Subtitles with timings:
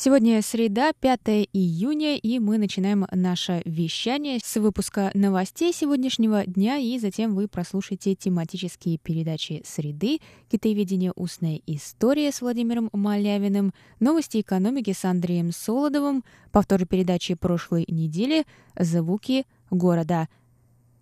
[0.00, 7.00] Сегодня среда, 5 июня, и мы начинаем наше вещание с выпуска новостей сегодняшнего дня, и
[7.00, 10.20] затем вы прослушаете тематические передачи «Среды»,
[10.52, 11.12] «Китаеведение.
[11.16, 18.46] Устная история» с Владимиром Малявиным, «Новости экономики» с Андреем Солодовым, повтор передачи прошлой недели
[18.78, 20.28] «Звуки города».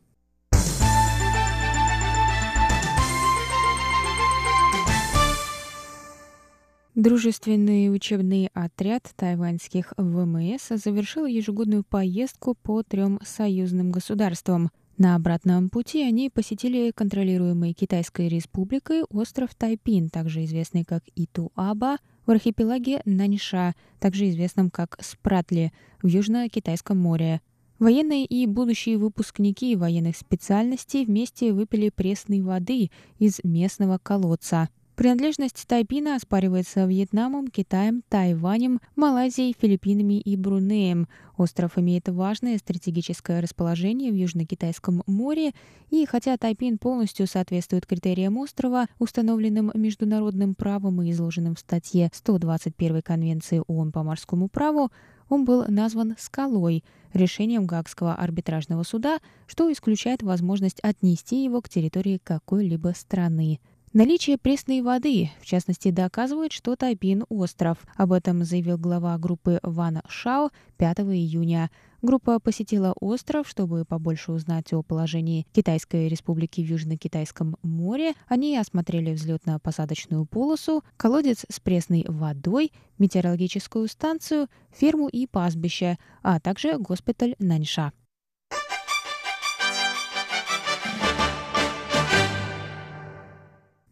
[6.94, 14.70] Дружественный учебный отряд тайваньских ВМС завершил ежегодную поездку по трем союзным государствам.
[14.96, 22.30] На обратном пути они посетили контролируемый Китайской республикой остров Тайпин, также известный как Итуаба, в
[22.30, 27.40] архипелаге Наньша, также известном как Спратли, в Южно-Китайском море.
[27.80, 36.14] Военные и будущие выпускники военных специальностей вместе выпили пресной воды из местного колодца– Принадлежность Тайпина
[36.14, 41.08] оспаривается Вьетнамом, Китаем, Тайванем, Малайзией, Филиппинами и Брунеем.
[41.36, 45.50] Остров имеет важное стратегическое расположение в Южно-Китайском море,
[45.90, 53.02] и хотя Тайпин полностью соответствует критериям острова, установленным международным правом и изложенным в статье 121
[53.02, 54.92] Конвенции ООН по морскому праву,
[55.28, 59.18] он был назван «скалой», решением Гаагского арбитражного суда,
[59.48, 63.58] что исключает возможность отнести его к территории какой-либо страны.
[63.96, 67.78] Наличие пресной воды, в частности, доказывает, что Тайпин– остров.
[67.94, 71.70] Об этом заявил глава группы Ван Шао 5 июня.
[72.02, 78.14] Группа посетила остров, чтобы побольше узнать о положении Китайской республики в Южно-Китайском море.
[78.26, 86.78] Они осмотрели взлетно-посадочную полосу, колодец с пресной водой, метеорологическую станцию, ферму и пастбище, а также
[86.78, 87.92] госпиталь Наньша.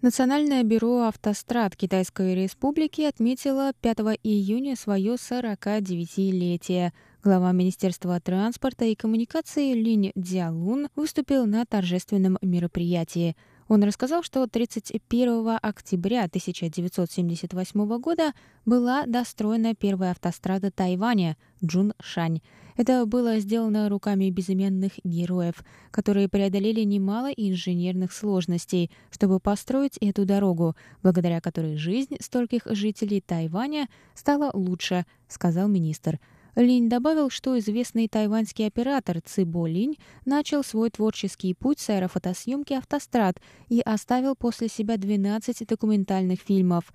[0.02, 6.90] Национальное бюро автострад Китайской Республики отметило 5 июня свое 49-летие.
[7.22, 13.36] Глава Министерства транспорта и коммуникации Линь Дзялун выступил на торжественном мероприятии.
[13.72, 18.34] Он рассказал, что 31 октября 1978 года
[18.66, 22.42] была достроена первая автострада Тайваня– Джуншань.
[22.76, 30.76] Это было сделано руками безыменных героев, которые преодолели немало инженерных сложностей, чтобы построить эту дорогу,
[31.02, 36.20] благодаря которой жизнь стольких жителей Тайваня стала лучше, сказал министр.
[36.54, 43.40] Линь добавил, что известный тайваньский оператор Цибо Линь начал свой творческий путь с аэрофотосъемки «Автострад»
[43.68, 46.92] и оставил после себя 12 документальных фильмов.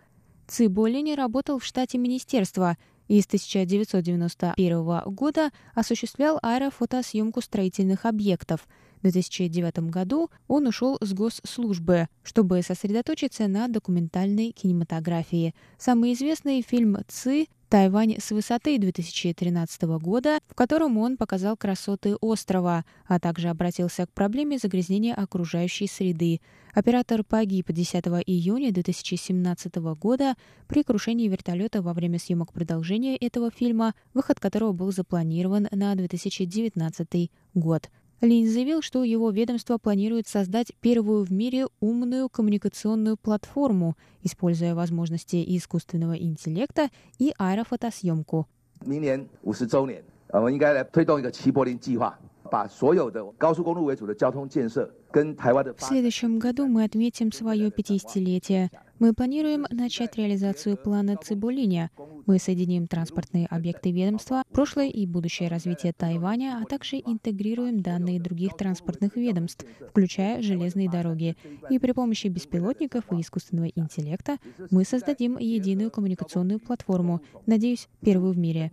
[0.48, 8.68] Цибо Линь работал в штате министерства– и с 1991 года осуществлял аэрофотосъемку строительных объектов.
[8.98, 15.54] В 2009 году он ушел с госслужбы, чтобы сосредоточиться на документальной кинематографии.
[15.78, 22.86] Самый известный фильм «Ци» Тайвань с высоты 2013 года, в котором он показал красоты острова,
[23.06, 26.40] а также обратился к проблеме загрязнения окружающей среды.
[26.74, 30.36] Оператор погиб 10 июня 2017 года
[30.68, 37.30] при крушении вертолета во время съемок продолжения этого фильма, выход которого был запланирован на 2019
[37.54, 37.90] год.
[38.21, 45.43] Линь заявил, что его ведомство планирует создать первую в мире умную коммуникационную платформу, используя возможности
[45.57, 48.47] искусственного интеллекта и аэрофотосъемку.
[48.87, 52.17] 明年五十周年，呃，我们应该来推动一个齐柏林计划，
[52.49, 55.75] 把所有的高速公路为主的交通建设跟台湾的。
[55.75, 58.71] В следующем году мы отметим свое 50-летие.
[58.99, 61.91] Мы планируем начать реализацию плана Цибулиня.
[62.27, 68.57] Мы соединим транспортные объекты ведомства, прошлое и будущее развитие Тайваня, а также интегрируем данные других
[68.57, 71.37] транспортных ведомств, включая железные дороги.
[71.69, 74.39] И при помощи беспилотников и искусственного интеллекта
[74.71, 78.71] мы создадим единую коммуникационную платформу, надеюсь, первую в мире.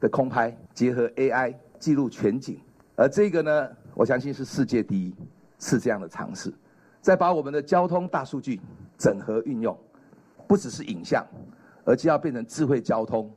[0.00, 2.58] 的空拍结合 AI 记录全景，
[2.94, 5.12] 而这个呢，我相信是世界第一
[5.58, 6.52] 次这样的尝试。
[7.00, 8.60] 再把我们的交通大数据
[9.02, 9.78] 整合运用，
[10.46, 11.26] 不只是影像，
[11.84, 13.32] 而且要变成智慧交通。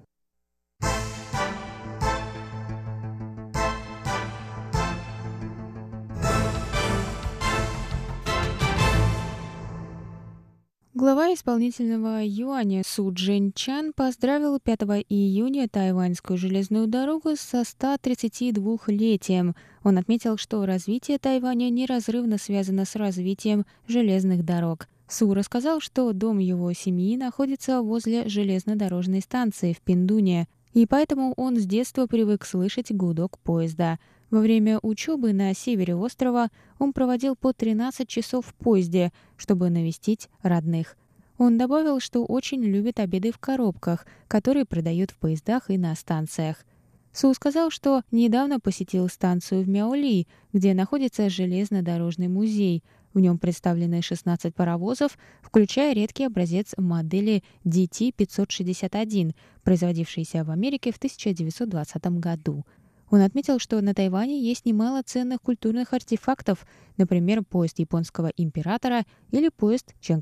[10.94, 19.56] Глава исполнительного юаня Су Джин Чан поздравил 5 июня тайваньскую железную дорогу со 132-летием.
[19.84, 24.88] Он отметил, что развитие Тайваня неразрывно связано с развитием железных дорог.
[25.09, 31.57] Су рассказал, что дом его семьи находится возле железнодорожной станции в Пиндуне, и поэтому он
[31.57, 33.99] с детства привык слышать гудок поезда—
[34.31, 36.49] во время учебы на севере острова
[36.79, 40.97] он проводил по 13 часов в поезде, чтобы навестить родных.
[41.39, 46.65] Он добавил, что очень любит обеды в коробках, которые продают в поездах и на станциях.
[47.13, 52.83] Су сказал, что недавно посетил станцию в Мяоли, где находится железнодорожный музей.
[53.17, 62.07] В нем представлены 16 паровозов, включая редкий образец модели DT-561, производившийся в Америке в 1920
[62.21, 62.67] году.
[63.09, 66.67] Он отметил, что на Тайване есть немало ценных культурных артефактов,
[66.99, 70.21] например, поезд японского императора или поезд Чан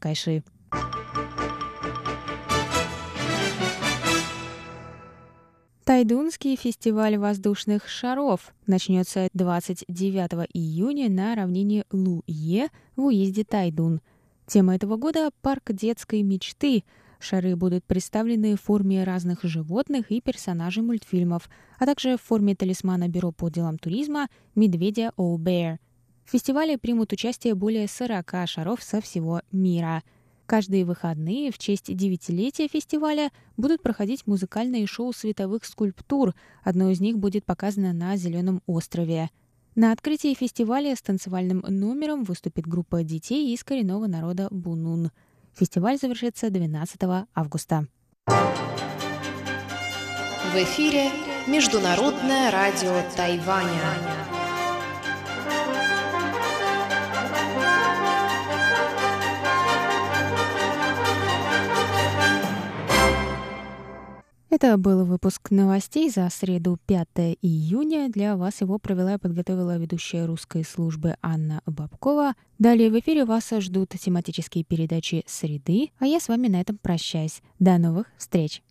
[5.85, 14.01] Тайдунский фестиваль воздушных шаров начнется 29 июня на равнине Лу-Е в уезде Тайдун.
[14.47, 16.85] Тема этого года– парк детской мечты–
[17.25, 21.49] Шары будут представлены в форме разных животных и персонажей мультфильмов,
[21.79, 25.79] а также в форме талисмана Бюро по делам туризма «Медведя All Bear».
[26.27, 30.03] В фестивале примут участие более 40 шаров со всего мира.
[30.46, 36.35] Каждые выходные в честь девятилетия фестиваля будут проходить музыкальные шоу световых скульптур.
[36.62, 39.31] Одно из них будет показано на Зеленом острове.
[39.75, 45.11] На открытии фестиваля с танцевальным номером выступит группа детей из коренного народа Бунун–
[45.56, 47.87] Фестиваль завершится 12 августа.
[48.26, 48.32] В
[50.56, 51.11] эфире
[51.46, 53.94] Международное радио Тайваня.
[64.55, 67.09] Это был выпуск новостей за среду 5
[67.43, 68.09] июня.
[68.09, 72.35] Для вас его провела и подготовила ведущая русской службы Анна Бабкова.
[72.61, 77.43] Далее в эфире вас ждут тематические передачи «Среды», а я с вами на этом прощаюсь.
[77.59, 78.62] До новых встреч!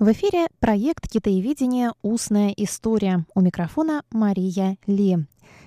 [0.00, 1.92] В эфире проект «Китаеведение.
[2.00, 3.26] Устная история».
[3.34, 5.18] У микрофона Мария Ли.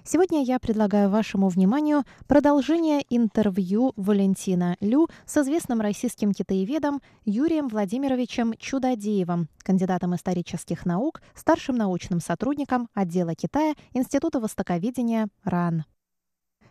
[0.03, 8.56] Сегодня я предлагаю вашему вниманию продолжение интервью Валентина Лю с известным российским китаеведом Юрием Владимировичем
[8.57, 15.83] Чудодеевым, кандидатом исторических наук, старшим научным сотрудником отдела Китая Института востоковедения РАН.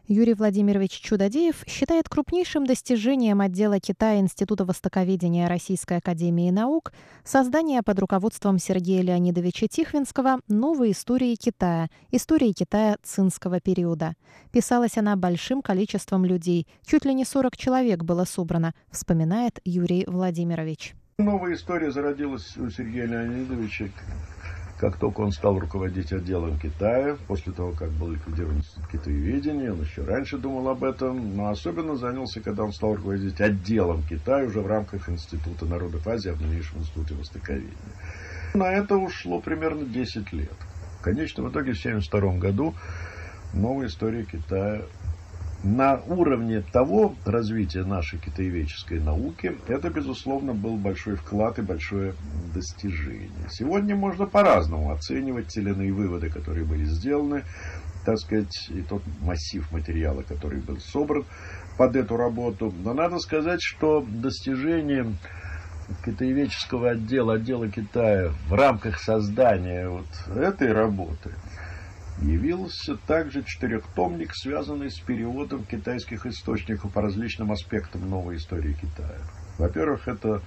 [0.09, 6.93] Юрий Владимирович Чудодеев считает крупнейшим достижением отдела Китая Института востоковедения Российской академии наук
[7.25, 14.15] создание под руководством Сергея Леонидовича Тихвинского новой истории Китая, истории Китая цинского периода.
[14.51, 20.95] Писалась она большим количеством людей, чуть ли не 40 человек было собрано, вспоминает Юрий Владимирович.
[21.19, 23.91] Новая история зародилась у Сергея Леонидовича
[24.83, 29.81] как только он стал руководить отделом Китая, после того, как был ликвидирован институт китаеведения, он
[29.81, 34.61] еще раньше думал об этом, но особенно занялся, когда он стал руководить отделом Китая уже
[34.61, 37.77] в рамках Института народов Азии, в дальнейшем Институте Востоковедения.
[38.55, 40.57] На это ушло примерно 10 лет.
[40.99, 42.75] В конечном итоге в 1972 году
[43.55, 44.83] новая история Китая
[45.65, 52.15] на уровне того развития нашей китаеведческой науки, это, безусловно, был большой вклад и большое
[52.53, 53.49] достижение.
[53.49, 57.45] Сегодня можно по-разному оценивать те или иные выводы, которые были сделаны,
[58.05, 61.25] так сказать, и тот массив материала, который был собран
[61.79, 62.75] под эту работу.
[62.83, 65.15] Но надо сказать, что достижение
[66.05, 71.33] китаеведческого отдела, отдела Китая в рамках создания вот этой работы–
[72.21, 79.19] явился также четырехтомник, связанный с переводом китайских источников по различным аспектам новой истории Китая.
[79.59, 80.43] Во-первых, это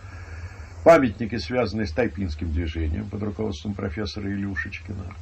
[0.84, 5.16] памятники, связанные с тайпинским движением под руководством профессора Илюшечкина.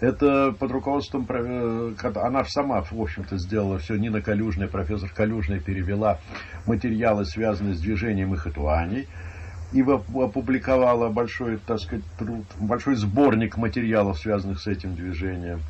[0.00, 6.18] Это под руководством, она сама, в общем-то, сделала все, Нина Калюжная, профессор Калюжная перевела
[6.66, 9.08] материалы, связанные с движением Ихэтуаней, и
[9.82, 15.60] опубликовала большой, так сказать, труд, большой сборник материалов, связанных с этим движением.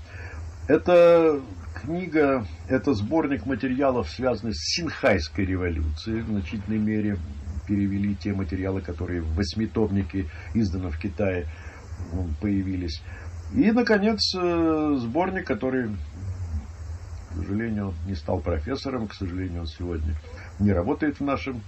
[0.68, 1.40] Это
[1.74, 7.18] книга, это сборник материалов, связанных с Синхайской революцией, в значительной мере
[7.66, 11.46] перевели те материалы, которые в восьмитомнике, изданном в Китае,
[12.40, 13.02] появились.
[13.54, 20.14] И, наконец, э, сборник, который, к сожалению, не стал профессором, к сожалению, он сегодня
[20.58, 21.62] не работает в нашем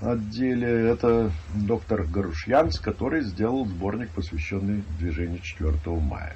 [0.00, 0.88] отделе.
[0.90, 6.34] Это доктор Гарушьянц, который сделал сборник, посвященный движению 4 мая.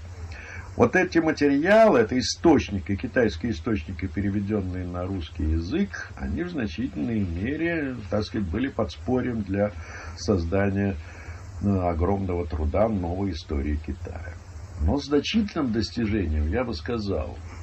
[0.76, 7.97] Вот эти материалы, это источники, китайские источники, переведенные на русский язык, они в значительной мере,
[8.11, 9.71] так сказать, были подспорьем для
[10.16, 10.97] создания
[11.61, 14.35] ну, огромного труда новой истории Китая.
[14.80, 17.53] Но значительным достижением, я бы сказал, э,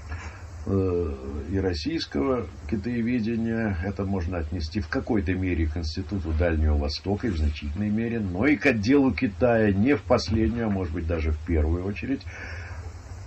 [0.67, 7.37] и российского китаеведения, это можно отнести в какой-то мере к Институту Дальнего Востока, и в
[7.37, 11.39] значительной мере, но и к отделу Китая, не в последнюю, а может быть даже в
[11.45, 12.21] первую очередь,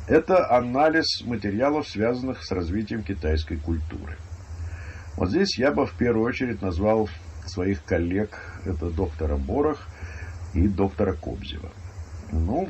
[0.07, 4.17] это анализ материалов, связанных с развитием китайской культуры.
[5.17, 7.09] Вот здесь я бы в первую очередь назвал
[7.47, 9.89] своих коллег, это доктора Борох
[10.53, 11.71] и доктора Кобзева.
[12.31, 12.69] Ну,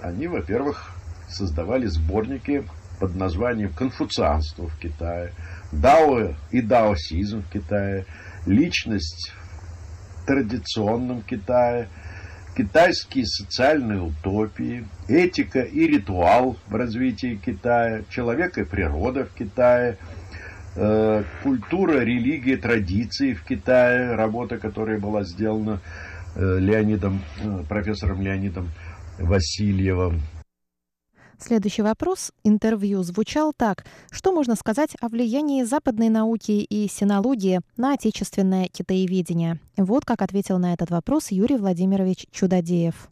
[0.00, 0.92] они, во-первых,
[1.28, 2.64] создавали сборники
[3.04, 5.32] под названием «Конфуцианство в Китае»,
[5.72, 8.06] «Дао и даосизм в Китае»,
[8.46, 9.34] «Личность
[10.22, 11.88] в традиционном Китае»,
[12.56, 19.98] китайские социальные утопии, этика и ритуал в развитии Китая, человек и природа в Китае,
[20.76, 25.82] э, культура, религия, традиции в Китае, работа, которая была сделана
[26.36, 28.70] э, Леонидом, э, профессором Леонидом
[29.18, 30.22] Васильевым.
[31.38, 33.84] Следующий вопрос интервью звучал так.
[34.10, 39.58] Что можно сказать о влиянии западной науки и синологии на отечественное китаеведение?
[39.76, 43.08] Вот как ответил на этот вопрос Юрий Владимирович Чудодеев.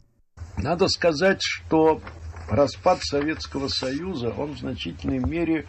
[0.57, 2.01] Надо сказать, что
[2.49, 5.65] распад Советского Союза, он в значительной мере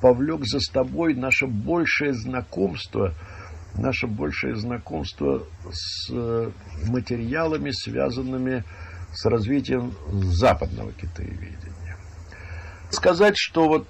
[0.00, 3.14] повлек за собой наше большее знакомство,
[3.74, 6.10] наше большее знакомство с
[6.86, 8.64] материалами, связанными с
[9.24, 11.74] развитием западного китаеведения
[12.94, 13.86] сказать, что вот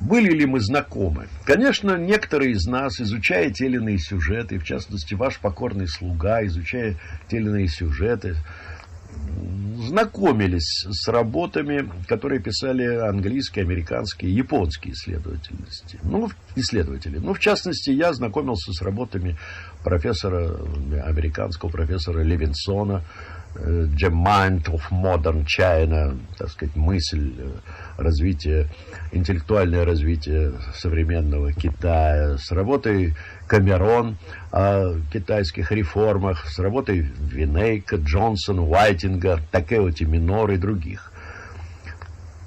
[0.00, 1.28] были ли мы знакомы?
[1.44, 6.96] Конечно, некоторые из нас, изучая те или иные сюжеты, в частности, ваш покорный слуга, изучая
[7.28, 8.36] те или иные сюжеты,
[9.78, 15.98] знакомились с работами, которые писали английские, американские, японские исследовательности.
[16.02, 17.18] Ну, исследователи.
[17.18, 19.36] Ну, в частности, я знакомился с работами
[19.82, 20.58] профессора,
[21.04, 23.04] американского профессора Левинсона,
[23.58, 27.50] The Mind of Modern China, так сказать, мысль э,
[27.96, 28.68] развития,
[29.12, 33.14] интеллектуальное развитие современного Китая, с работой
[33.46, 34.18] Камерон
[34.52, 41.12] о китайских реформах, с работой Винейка, Джонсон, Уайтинга, Такеоти Минор и других.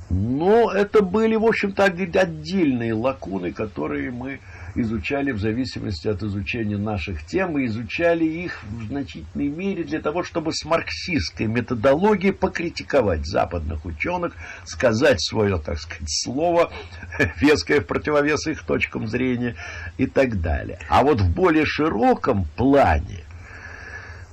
[0.09, 4.39] Но это были, в общем-то, отдельные лакуны, которые мы
[4.81, 10.23] изучали в зависимости от изучения наших тем, и изучали их в значительной мере для того,
[10.23, 14.33] чтобы с марксистской методологией покритиковать западных ученых,
[14.65, 16.71] сказать свое, так сказать, слово,
[17.41, 19.55] веское в противовес их точкам зрения
[19.97, 20.79] и так далее.
[20.89, 23.25] А вот в более широком плане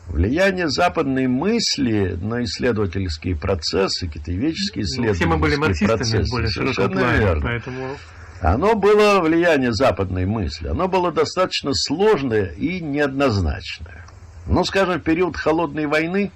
[0.08, 6.48] Влияние западной мысли на исследовательские процессы, китаеведческие исследовательские ну, все мы были марксистами процессы, более
[6.48, 7.42] широком плане, верно.
[7.42, 7.96] поэтому
[8.40, 14.04] оно было влияние западной мысли, оно было достаточно сложное и неоднозначное.
[14.46, 16.32] Ну, скажем, в период холодной войны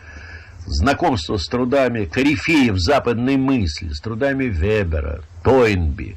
[0.67, 6.17] знакомство с трудами корифеев западной мысли, с трудами Вебера, Тойнби,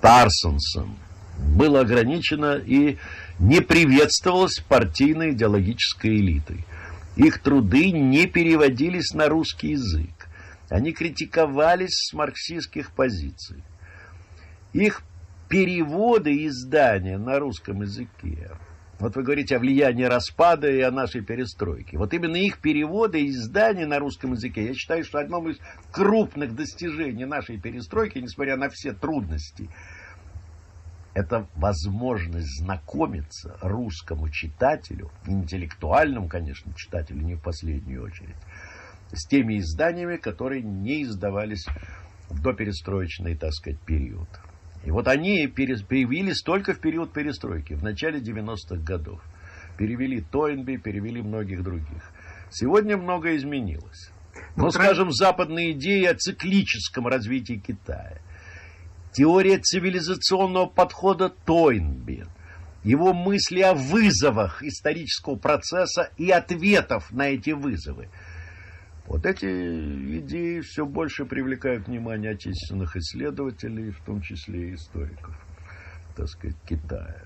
[0.00, 0.98] Парсонсом,
[1.38, 2.98] было ограничено и
[3.38, 6.64] не приветствовалось партийной идеологической элитой.
[7.16, 10.28] Их труды не переводились на русский язык.
[10.70, 13.62] Они критиковались с марксистских позиций
[14.74, 15.02] их
[15.48, 18.50] переводы и издания на русском языке.
[18.98, 21.96] Вот вы говорите о влиянии распада и о нашей перестройке.
[21.98, 25.58] Вот именно их переводы и издания на русском языке, я считаю, что одно из
[25.90, 29.68] крупных достижений нашей перестройки, несмотря на все трудности,
[31.12, 38.36] это возможность знакомиться русскому читателю, интеллектуальному, конечно, читателю, не в последнюю очередь,
[39.12, 41.66] с теми изданиями, которые не издавались
[42.30, 44.28] до перестроечный, так сказать, период.
[44.84, 49.20] И вот они появились только в период перестройки, в начале 90-х годов.
[49.78, 52.12] Перевели Тойнби, перевели многих других.
[52.50, 54.10] Сегодня многое изменилось.
[54.56, 58.18] Но, ну, скажем, западные идеи о циклическом развитии Китая,
[59.12, 62.24] теория цивилизационного подхода Тойнби,
[62.82, 68.08] его мысли о вызовах исторического процесса и ответов на эти вызовы–
[69.06, 69.44] вот эти
[70.18, 75.34] идеи все больше привлекают внимание отечественных исследователей, в том числе и историков,
[76.16, 77.23] так сказать, Китая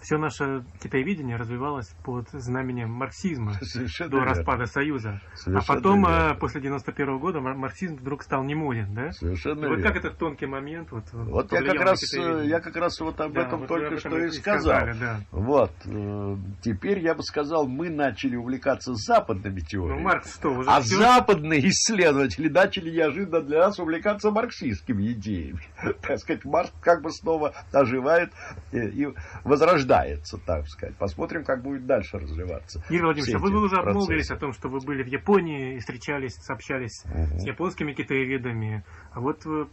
[0.00, 4.34] все наше китаеведение развивалось под знаменем марксизма Совершенно до верно.
[4.34, 5.20] распада Союза.
[5.32, 6.36] А Совершенно а потом, верно.
[6.38, 9.12] после 91 -го года, марксизм вдруг стал не моден, да?
[9.12, 9.82] Совершенно вот верно.
[9.82, 13.42] как этот тонкий момент вот, вот я как раз я как раз вот об да,
[13.42, 14.80] этом вот только что и сказал.
[14.80, 15.20] Сказали, да.
[15.30, 15.72] Вот.
[15.86, 19.98] Э, теперь я бы сказал, мы начали увлекаться западными теориями.
[19.98, 20.96] Ну, Маркс что, уже а все?
[20.96, 25.60] западные исследователи начали неожиданно для нас увлекаться марксистскими идеями.
[26.02, 28.32] Так сказать, Маркс как бы снова оживает
[28.72, 29.08] и
[29.44, 30.96] возрождается рождается, так сказать.
[30.96, 32.82] Посмотрим, как будет дальше развиваться.
[32.90, 36.36] Игорь Владимирович, а вы, уже обмолвились о том, что вы были в Японии и встречались,
[36.48, 37.38] общались угу.
[37.38, 38.84] с японскими китаеведами.
[39.12, 39.66] А вот э,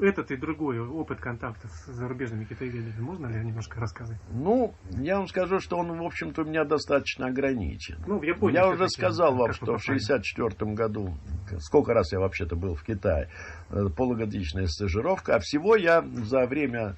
[0.00, 4.18] этот и другой опыт контактов с зарубежными китаеведами, можно ли немножко рассказать?
[4.30, 7.98] Ну, я вам скажу, что он, в общем-то, у меня достаточно ограничен.
[8.06, 8.56] Ну, в Японии.
[8.56, 11.14] Я уже сказал вам, что в 1964 году,
[11.58, 13.28] сколько раз я вообще-то был в Китае,
[13.70, 16.96] э, полугодичная стажировка, а всего я за время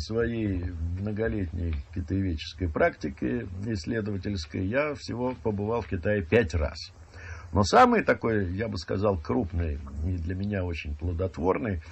[0.00, 0.64] своей
[0.98, 6.92] многолетней китаеведческой практики исследовательской я всего побывал в Китае пять раз.
[7.52, 11.82] Но самый такой, я бы сказал, крупный и для меня очень плодотворный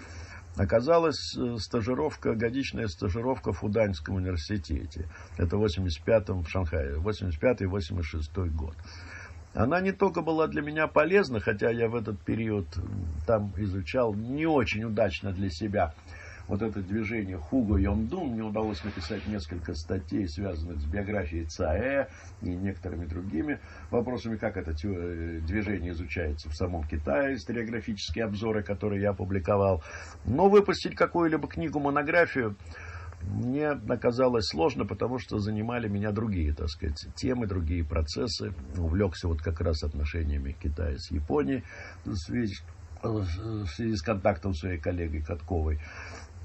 [0.56, 5.08] оказалась э, стажировка, годичная стажировка в Фуданьском университете.
[5.36, 8.74] Это в 85-м в Шанхае, 85-86 год.
[9.52, 12.66] Она не только была для меня полезна, хотя я в этот период
[13.26, 15.92] там изучал не очень удачно для себя
[16.50, 22.08] вот это движение Хуго Йондун, мне удалось написать несколько статей, связанных с биографией ЦАЭ
[22.42, 23.60] и некоторыми другими
[23.92, 29.84] вопросами, как это э, движение изучается в самом Китае, историографические обзоры, которые я опубликовал.
[30.24, 32.56] Но выпустить какую-либо книгу, монографию
[33.22, 38.52] мне оказалось сложно, потому что занимали меня другие, так сказать, темы, другие процессы.
[38.76, 41.62] Увлекся вот как раз отношениями Китая с Японией
[42.04, 42.56] в связи,
[43.02, 45.78] в связи с контактом своей коллегой Катковой.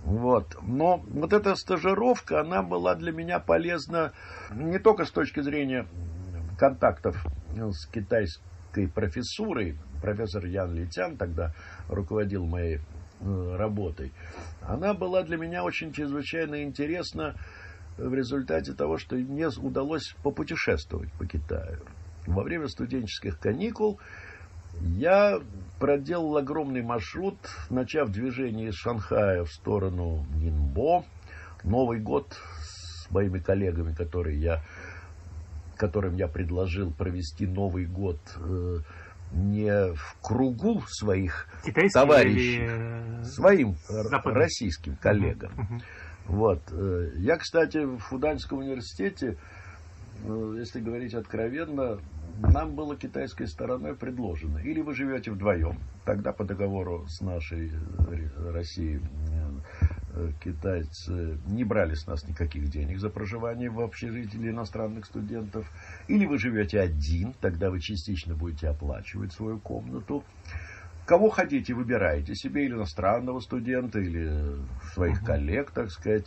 [0.05, 0.55] Вот.
[0.61, 4.13] Но вот эта стажировка, она была для меня полезна
[4.51, 5.87] не только с точки зрения
[6.59, 9.77] контактов с китайской профессурой.
[10.01, 11.53] Профессор Ян Литян тогда
[11.89, 12.77] руководил моей
[13.19, 14.13] э, работой.
[14.61, 17.35] Она была для меня очень чрезвычайно интересна
[17.97, 21.79] в результате того, что мне удалось попутешествовать по Китаю.
[22.27, 23.99] Во время студенческих каникул
[24.81, 25.39] я
[25.79, 27.37] проделал огромный маршрут,
[27.69, 31.05] начав движение из Шанхая в сторону Нинбо.
[31.63, 34.63] Новый год с моими коллегами, которые я,
[35.77, 38.77] которым я предложил провести Новый год э,
[39.33, 43.23] не в кругу своих Китайские товарищей, или...
[43.23, 44.33] своим Западный?
[44.33, 45.51] российским коллегам.
[45.51, 45.81] Uh-huh.
[46.27, 46.61] Вот.
[46.71, 49.64] Э, я, кстати, в Фуданском университете, э,
[50.57, 51.99] если говорить откровенно,
[52.37, 58.51] нам было китайской стороной предложено, или вы живете вдвоем, тогда по договору с нашей э,
[58.51, 59.01] Россией
[60.13, 65.69] э, китайцы не брали с нас никаких денег за проживание в общежитии для иностранных студентов,
[66.07, 70.23] или вы живете один, тогда вы частично будете оплачивать свою комнату.
[71.05, 74.57] Кого хотите, выбираете себе или иностранного студента, или
[74.93, 76.25] своих коллег, так сказать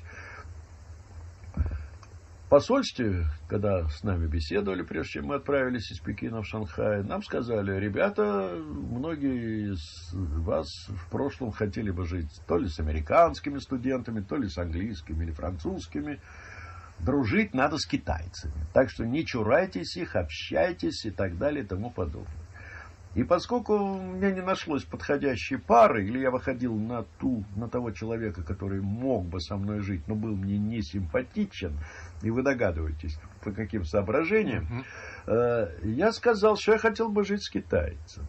[2.49, 7.79] посольстве, когда с нами беседовали, прежде чем мы отправились из Пекина в Шанхай, нам сказали,
[7.79, 14.37] ребята, многие из вас в прошлом хотели бы жить то ли с американскими студентами, то
[14.37, 16.21] ли с английскими или французскими.
[17.01, 18.67] Дружить надо с китайцами.
[18.73, 22.49] Так что не чурайтесь их, общайтесь и так далее и тому подобное.
[23.15, 28.43] И поскольку меня не нашлось подходящей пары, или я выходил на, ту, на того человека,
[28.43, 31.79] который мог бы со мной жить, но был мне не симпатичен,
[32.23, 34.85] и вы догадываетесь, по каким соображениям,
[35.27, 38.25] э, я сказал, что я хотел бы жить с китайцем.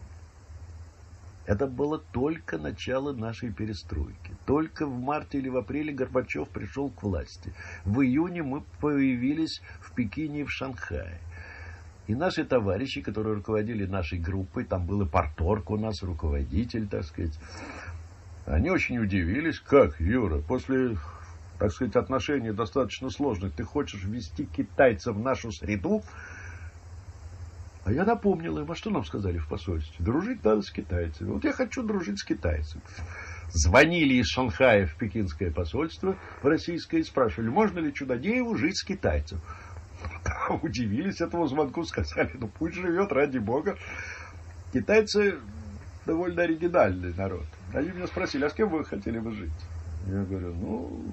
[1.46, 4.36] Это было только начало нашей перестройки.
[4.46, 7.52] Только в марте или в апреле Горбачев пришел к власти.
[7.84, 11.18] В июне мы появились в Пекине и в Шанхае.
[12.06, 17.04] И наши товарищи, которые руководили нашей группой, там был и порторг у нас, руководитель, так
[17.04, 17.38] сказать,
[18.46, 20.96] они очень удивились, как, Юра, после,
[21.60, 26.02] так сказать, отношений достаточно сложных, ты хочешь ввести китайцев в нашу среду?
[27.84, 30.02] А я напомнил им, а что нам сказали в посольстве?
[30.02, 31.30] Дружить надо с китайцами.
[31.30, 32.82] Вот я хочу дружить с китайцами.
[33.52, 38.82] звонили из Шанхая в пекинское посольство в российское и спрашивали, можно ли Чудодееву жить с
[38.82, 39.40] китайцем.
[40.62, 43.76] Удивились этому звонку, сказали, ну пусть живет, ради бога.
[44.72, 45.38] Китайцы
[46.06, 47.44] довольно оригинальный народ.
[47.74, 49.52] Они меня спросили, а с кем вы хотели бы жить?
[50.06, 51.04] Я говорю, ну,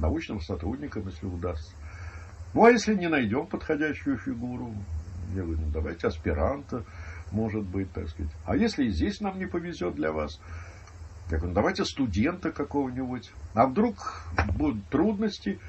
[0.00, 1.72] научным сотрудником, если удастся.
[2.54, 4.74] Ну, а если не найдем подходящую фигуру?
[5.34, 6.84] Я говорю, ну, давайте аспиранта,
[7.30, 8.32] может быть, так сказать.
[8.44, 10.40] А если и здесь нам не повезет для вас?
[11.30, 13.30] Я говорю, ну, давайте студента какого-нибудь.
[13.54, 14.24] А вдруг
[14.56, 15.60] будут трудности?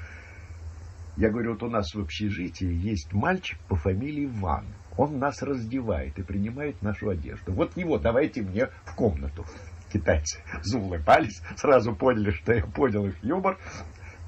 [1.16, 4.64] Я говорю, вот у нас в общежитии есть мальчик по фамилии Ван.
[4.96, 7.52] Он нас раздевает и принимает нашу одежду.
[7.52, 9.44] Вот его давайте мне в комнату.
[9.92, 13.58] Китайцы заулыбались, сразу поняли, что я понял их юмор,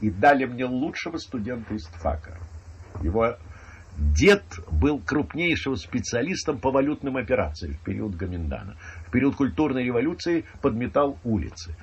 [0.04, 2.36] и дали мне лучшего студента из ТФАКа.
[3.02, 3.38] Его
[3.96, 8.76] дед был крупнейшим специалистом по валютным операциям в период Гаминдана.
[9.06, 11.74] В период культурной революции подметал улицы.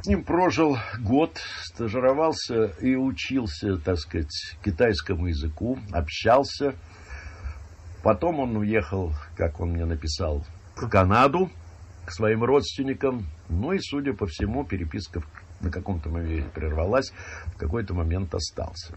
[0.00, 6.74] С ним прожил год, стажировался и учился, так сказать, китайскому языку, общался.
[8.02, 11.52] Потом он уехал, как он мне написал, в Канаду
[12.04, 13.28] к своим родственникам.
[13.48, 15.22] Ну и, судя по всему, переписка
[15.62, 17.12] на каком-то моменте прервалась,
[17.46, 18.94] в какой-то момент остался.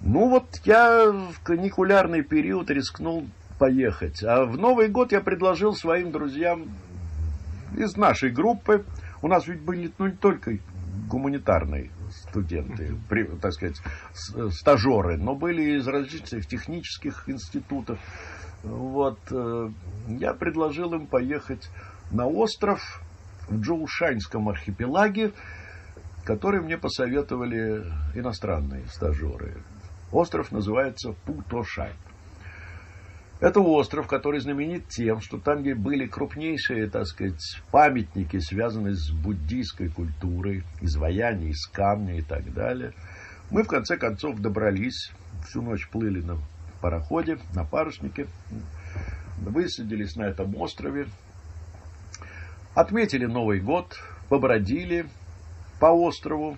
[0.00, 3.26] Ну вот я в каникулярный период рискнул
[3.58, 4.22] поехать.
[4.24, 6.64] А в Новый год я предложил своим друзьям
[7.76, 8.84] из нашей группы,
[9.22, 10.58] у нас ведь были ну, не только
[11.08, 13.76] гуманитарные студенты, при, так сказать,
[14.50, 17.98] стажеры, но были из различных технических институтов.
[18.62, 19.70] Вот, э,
[20.08, 21.68] я предложил им поехать
[22.10, 23.02] на остров
[23.52, 25.32] в Джоушанском архипелаге,
[26.24, 27.84] который мне посоветовали
[28.14, 29.54] иностранные стажеры.
[30.10, 31.96] Остров называется Путошань.
[33.40, 39.10] Это остров, который знаменит тем, что там где были крупнейшие, так сказать, памятники, связанные с
[39.10, 42.92] буддийской культурой, изваяния из камня и так далее.
[43.50, 45.10] Мы, в конце концов, добрались,
[45.44, 46.38] всю ночь плыли на
[46.80, 48.28] пароходе, на паруснике,
[49.38, 51.08] высадились на этом острове,
[52.74, 55.06] отметили Новый год, побродили
[55.80, 56.56] по острову,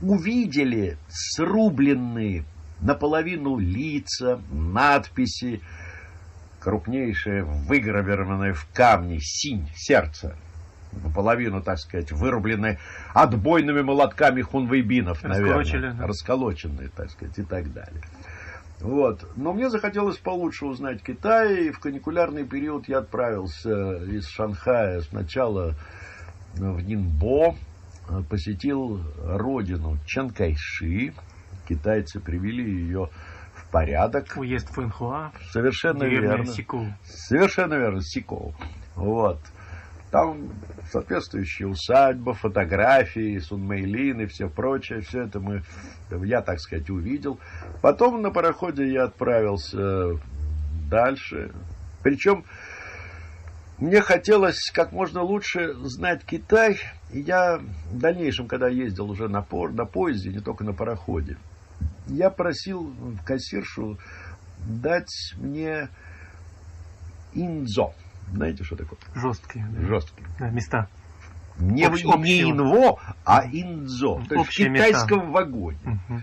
[0.00, 2.44] увидели срубленные
[2.80, 5.60] наполовину лица, надписи,
[6.60, 10.36] крупнейшее, выгравированное в камне синь, сердце,
[10.92, 12.78] наполовину, так сказать, вырубленное
[13.14, 16.06] отбойными молотками хунвейбинов, наверное, да.
[16.06, 18.02] расколоченные, так сказать, и так далее.
[18.80, 19.26] Вот.
[19.36, 25.74] Но мне захотелось получше узнать Китай, и в каникулярный период я отправился из Шанхая сначала
[26.54, 27.56] в Нинбо,
[28.30, 31.12] посетил родину Чанкайши,
[31.68, 33.10] китайцы привели ее
[33.54, 34.36] в порядок.
[34.36, 35.32] Уезд Фэнхуа.
[35.50, 36.46] Совершенно верно.
[36.46, 36.86] Сикоу.
[37.04, 38.54] Совершенно верно, Сикоу.
[38.94, 39.38] Вот.
[40.10, 40.48] Там
[40.90, 45.02] соответствующая усадьба, фотографии, Сунмейлин и все прочее.
[45.02, 45.62] Все это мы,
[46.24, 47.38] я, так сказать, увидел.
[47.82, 50.18] Потом на пароходе я отправился
[50.88, 51.52] дальше.
[52.02, 52.44] Причем
[53.78, 56.78] мне хотелось как можно лучше знать Китай.
[57.12, 61.36] И я в дальнейшем, когда ездил уже на, пор, на поезде, не только на пароходе,
[62.06, 62.94] я просил
[63.24, 63.98] кассиршу
[64.66, 65.88] дать мне
[67.34, 67.94] инзо.
[68.32, 68.98] Знаете, что такое?
[69.14, 69.66] Жесткие.
[69.70, 69.86] Да.
[69.86, 70.28] Жесткие.
[70.38, 70.88] Да, места.
[71.58, 74.22] Не, Общ, не инво, а инзо.
[74.28, 75.32] То есть в китайском места.
[75.32, 75.78] вагоне.
[75.84, 76.20] Угу.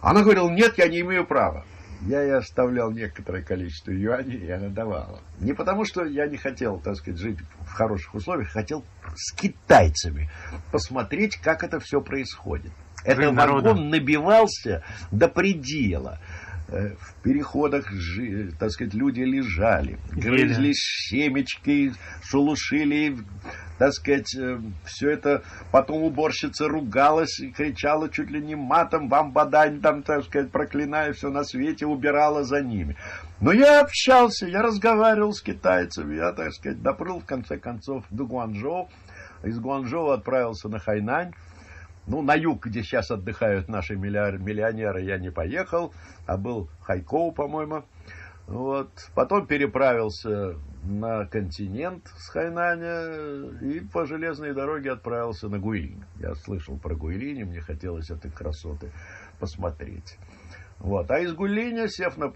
[0.00, 1.64] Она говорила, нет, я не имею права.
[2.02, 5.20] Я ей оставлял некоторое количество юаней, и она давала.
[5.40, 8.84] Не потому, что я не хотел, так сказать, жить в хороших условиях, хотел
[9.16, 10.30] с китайцами
[10.70, 12.72] посмотреть, как это все происходит.
[13.04, 16.18] Этот вагон набивался до предела.
[16.70, 17.86] Э, в переходах,
[18.58, 23.16] так сказать, люди лежали, грызли семечки, шелушили,
[23.78, 25.42] так сказать, э, все это.
[25.72, 31.14] Потом уборщица ругалась и кричала чуть ли не матом, вам бадань там, так сказать, проклиная
[31.14, 32.96] все на свете, убирала за ними.
[33.40, 38.26] Но я общался, я разговаривал с китайцами, я, так сказать, доплыл в конце концов до
[38.26, 38.90] Гуанчжоу.
[39.42, 41.32] Из Гуанчжоу отправился на Хайнань.
[42.08, 45.92] Ну, на юг, где сейчас отдыхают наши миллионеры, я не поехал,
[46.26, 47.84] а был Хайкоу, по-моему.
[48.46, 48.88] Вот.
[49.14, 56.02] Потом переправился на континент с Хайнаня и по железной дороге отправился на Гуйлинь.
[56.18, 58.90] Я слышал про Гуйлинь, и мне хотелось этой красоты
[59.38, 60.16] посмотреть.
[60.78, 61.10] Вот.
[61.10, 62.28] А из Гуйлиня, сев на,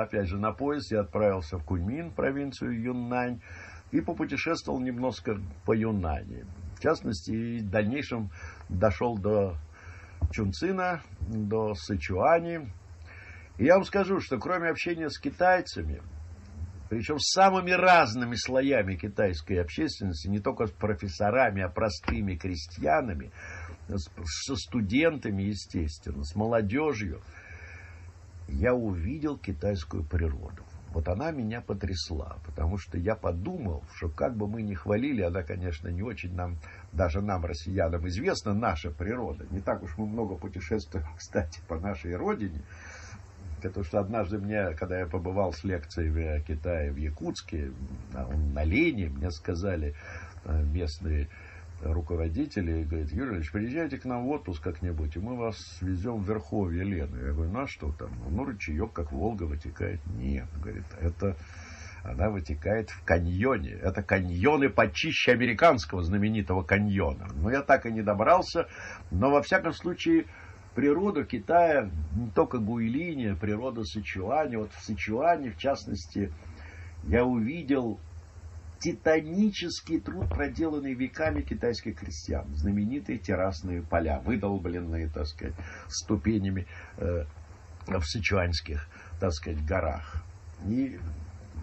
[0.00, 3.40] опять же на поезд, я отправился в Куньмин, провинцию Юннань,
[3.90, 6.44] и попутешествовал немножко по Юнани.
[6.76, 8.30] В частности, и в дальнейшем
[8.78, 9.56] дошел до
[10.30, 12.72] Чунцина, до Сычуани.
[13.58, 16.02] И я вам скажу, что кроме общения с китайцами,
[16.88, 23.30] причем с самыми разными слоями китайской общественности, не только с профессорами, а простыми крестьянами,
[23.88, 27.22] со студентами, естественно, с молодежью,
[28.48, 30.64] я увидел китайскую природу.
[30.92, 35.42] Вот она меня потрясла, потому что я подумал, что как бы мы ни хвалили, она,
[35.42, 36.58] конечно, не очень нам,
[36.92, 39.46] даже нам, россиянам, известна наша природа.
[39.50, 42.60] Не так уж мы много путешествуем, кстати, по нашей родине.
[43.62, 47.72] Потому что однажды мне, когда я побывал с лекцией в Китае, в Якутске,
[48.12, 49.94] на, на Лене, мне сказали
[50.44, 50.62] э,
[51.82, 56.18] местные руководители, говорит, Юрий Ильич, приезжайте к нам в отпуск как-нибудь, и мы вас везем
[56.18, 57.16] в Верховье Лены.
[57.18, 58.10] Я говорю, ну а что там?
[58.30, 60.00] Ну, ручеек, как Волга, вытекает.
[60.16, 61.36] Нет, говорит, это
[62.04, 63.70] она вытекает в каньоне.
[63.70, 67.28] Это каньоны почище американского знаменитого каньона.
[67.34, 68.66] Но я так и не добрался,
[69.10, 70.26] но во всяком случае
[70.74, 74.56] природа Китая, не только Гуйлини, а природа Сычуани.
[74.56, 76.32] Вот в Сычуане, в частности,
[77.04, 78.00] я увидел
[78.82, 82.52] титанический труд, проделанный веками китайских крестьян.
[82.54, 85.54] Знаменитые террасные поля, выдолбленные, так сказать,
[85.86, 86.66] ступенями
[86.96, 87.24] э,
[87.86, 88.88] в сычуанских,
[89.20, 90.24] так сказать, горах.
[90.66, 90.98] И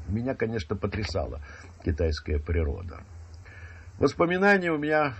[0.07, 1.41] меня, конечно, потрясала
[1.83, 3.03] китайская природа.
[3.97, 5.13] Воспоминания у меня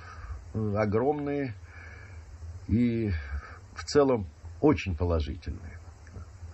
[0.53, 1.53] э, огромные
[2.69, 3.11] и
[3.73, 4.27] в целом
[4.61, 5.77] очень положительные.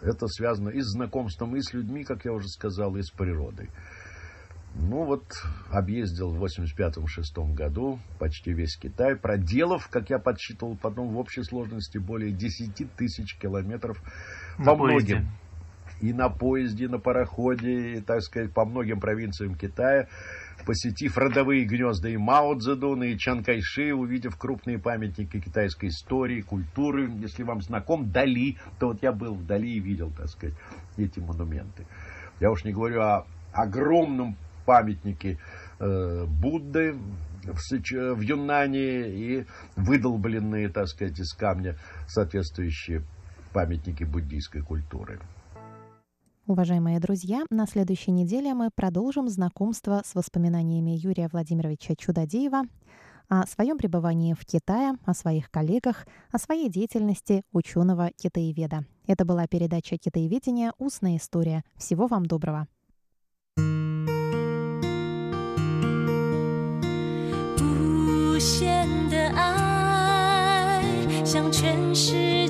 [0.02, 3.70] Это связано и с знакомством, и с людьми, как я уже сказал, и с природой.
[4.78, 5.24] Ну вот,
[5.72, 11.98] объездил в 85-6 году почти весь Китай, проделав, как я подсчитывал потом, в общей сложности
[11.98, 14.02] более 10 тысяч километров
[14.58, 15.16] на по поезде.
[15.16, 15.32] многим.
[16.02, 20.10] И на поезде, и на пароходе, и, так сказать, по многим провинциям Китая,
[20.66, 27.10] посетив родовые гнезда и Мао Цзэдуна, и Чан Кайши, увидев крупные памятники китайской истории, культуры.
[27.22, 30.56] Если вам знаком Дали, то вот я был в Дали и видел, так сказать,
[30.98, 31.88] эти монументы.
[32.42, 34.36] Я уж не говорю о огромном
[34.66, 35.38] памятнике
[35.80, 36.96] э, Будды
[37.44, 41.76] в Юнане и выдолбленные, так сказать, из камня
[42.08, 43.04] соответствующие
[43.54, 45.20] памятники буддийской культуры.
[46.48, 52.64] Уважаемые друзья, на следующей неделе мы продолжим знакомство с воспоминаниями Юрия Владимировича Чудодеева
[53.30, 58.86] о своем пребывании в Китае, о своих коллегах, о своей деятельности ученого-китаеведа.
[59.08, 60.72] Это была передача «Китаеведение.
[60.78, 61.64] Устная история».
[61.78, 62.68] Всего вам доброго.
[68.46, 70.84] 无限的爱
[71.26, 72.45] 向全世界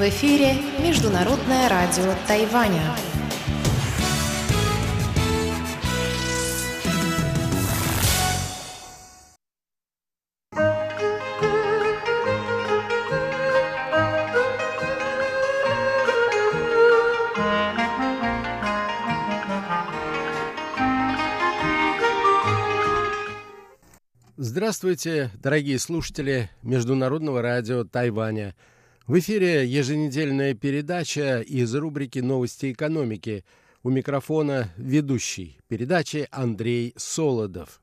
[0.00, 2.80] В эфире Международное радио Тайваня.
[24.38, 28.54] Здравствуйте, дорогие слушатели Международного радио Тайваня.
[29.10, 33.44] В эфире еженедельная передача из рубрики «Новости экономики».
[33.82, 37.82] У микрофона ведущий передачи Андрей Солодов.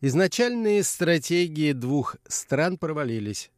[0.00, 3.50] Изначальные стратегии двух стран провалились.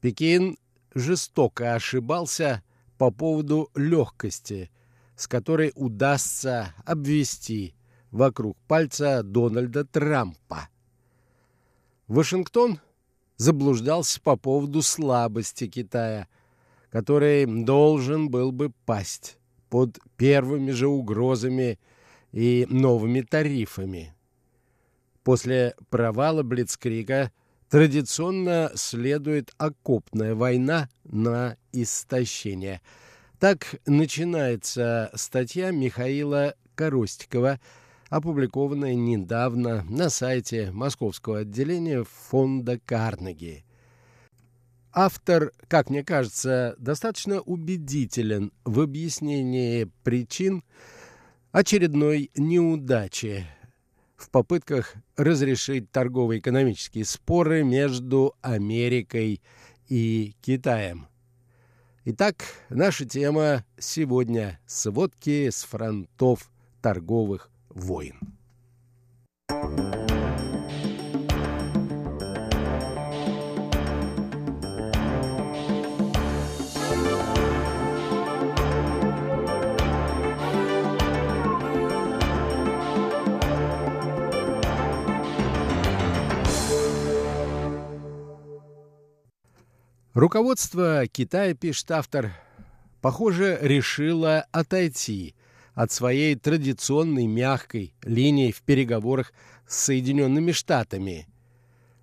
[0.00, 0.58] Пекин
[0.94, 2.62] жестоко ошибался
[2.96, 4.70] по поводу легкости,
[5.16, 7.74] с которой удастся обвести
[8.12, 10.68] вокруг пальца Дональда Трампа.
[12.06, 12.78] Вашингтон
[13.38, 16.28] заблуждался по поводу слабости Китая,
[16.90, 19.38] который должен был бы пасть
[19.70, 21.78] под первыми же угрозами
[22.32, 24.14] и новыми тарифами.
[25.22, 27.32] После провала Блицкрига
[27.68, 32.80] традиционно следует окопная война на истощение.
[33.38, 37.60] Так начинается статья Михаила Коростикова,
[38.08, 43.64] опубликованная недавно на сайте Московского отделения фонда Карнеги.
[44.92, 50.64] Автор, как мне кажется, достаточно убедителен в объяснении причин
[51.52, 53.46] очередной неудачи
[54.16, 59.40] в попытках разрешить торгово-экономические споры между Америкой
[59.88, 61.06] и Китаем.
[62.04, 68.18] Итак, наша тема сегодня– сводки с фронтов торговых войн.
[90.18, 92.32] Руководство Китая, пишет автор,
[93.00, 95.36] похоже, решило отойти
[95.78, 99.32] от своей традиционной мягкой линии в переговорах
[99.64, 101.28] с Соединенными Штатами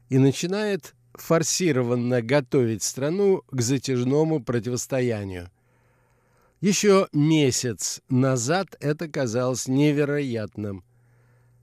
[0.08, 5.52] и начинает форсированно готовить страну к затяжному противостоянию.
[6.62, 10.86] Еще месяц назад это казалось невероятным.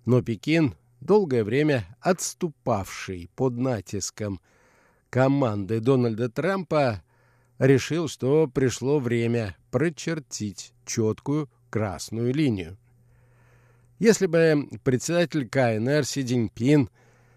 [0.05, 4.39] Но Пекин, долгое время отступавший под натиском
[5.09, 7.03] команды Дональда Трампа,
[7.59, 12.77] решил, что пришло время прочертить четкую красную линию.
[13.99, 16.91] Если бы председатель КНР Си Цзиньпин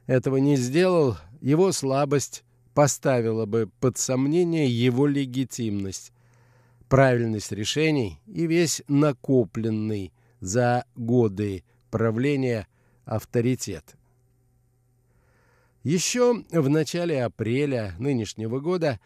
[0.07, 2.43] этого не сделал, его слабость
[2.73, 6.11] поставила бы под сомнение его легитимность,
[6.89, 12.67] правильность решений и весь накопленный за годы правления
[13.05, 13.95] авторитет.
[15.83, 18.99] Еще в начале апреля нынешнего года,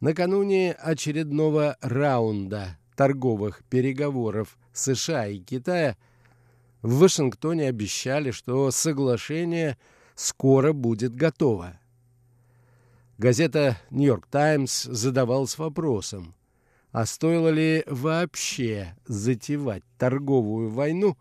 [0.00, 5.96] накануне очередного раунда торговых переговоров США и Китая,
[6.82, 9.76] в Вашингтоне обещали, что соглашение
[10.14, 11.78] скоро будет готово.
[13.18, 16.34] Газета «Нью-Йорк Таймс» задавалась вопросом,
[16.90, 21.18] а стоило ли вообще затевать торговую войну,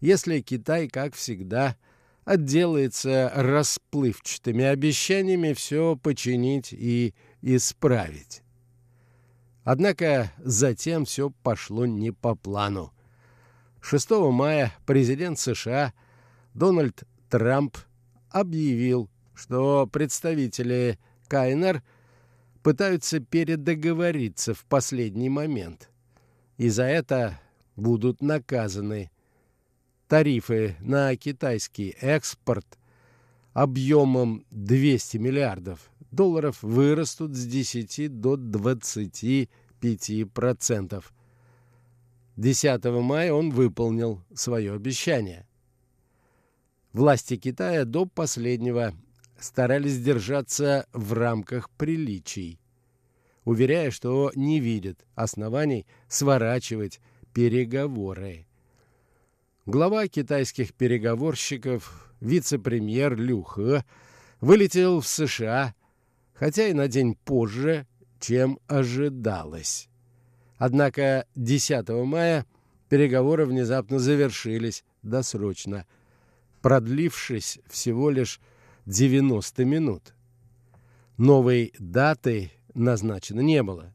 [0.00, 1.76] если Китай, как всегда,
[2.24, 8.43] отделается расплывчатыми обещаниями все починить и исправить.
[9.64, 12.92] Однако затем все пошло не по плану.
[13.80, 15.92] 6 мая президент США
[16.52, 17.76] Дональд Трамп
[18.30, 20.98] объявил, что представители
[21.28, 21.82] КНР
[22.62, 25.90] пытаются передоговориться в последний момент.
[26.56, 27.40] И за это
[27.74, 29.10] будут наказаны.
[30.08, 32.78] Тарифы на китайский экспорт
[33.54, 41.12] объемом 200 миллиардов долларов вырастут с 10 до 25 процентов.
[42.36, 45.46] 10 мая он выполнил свое обещание.
[46.92, 48.94] Власти Китая до последнего
[49.38, 52.60] старались держаться в рамках приличий,
[53.44, 57.00] уверяя, что не видят оснований сворачивать
[57.32, 58.46] переговоры.
[59.66, 63.44] Глава китайских переговорщиков, вице-премьер Лю
[64.40, 65.74] вылетел в США,
[66.34, 67.86] хотя и на день позже,
[68.20, 69.88] чем ожидалось.
[70.58, 72.46] Однако 10 мая
[72.88, 75.86] переговоры внезапно завершились досрочно,
[76.60, 78.40] продлившись всего лишь
[78.86, 80.14] 90 минут.
[81.16, 83.93] Новой даты назначено не было.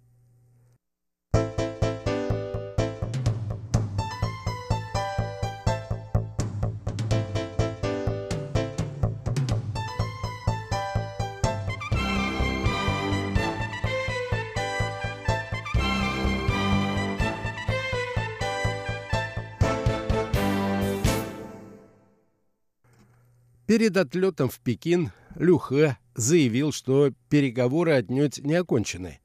[23.69, 29.19] Перед отлетом в Пекин Люхэ заявил, что переговоры отнюдь не окончены.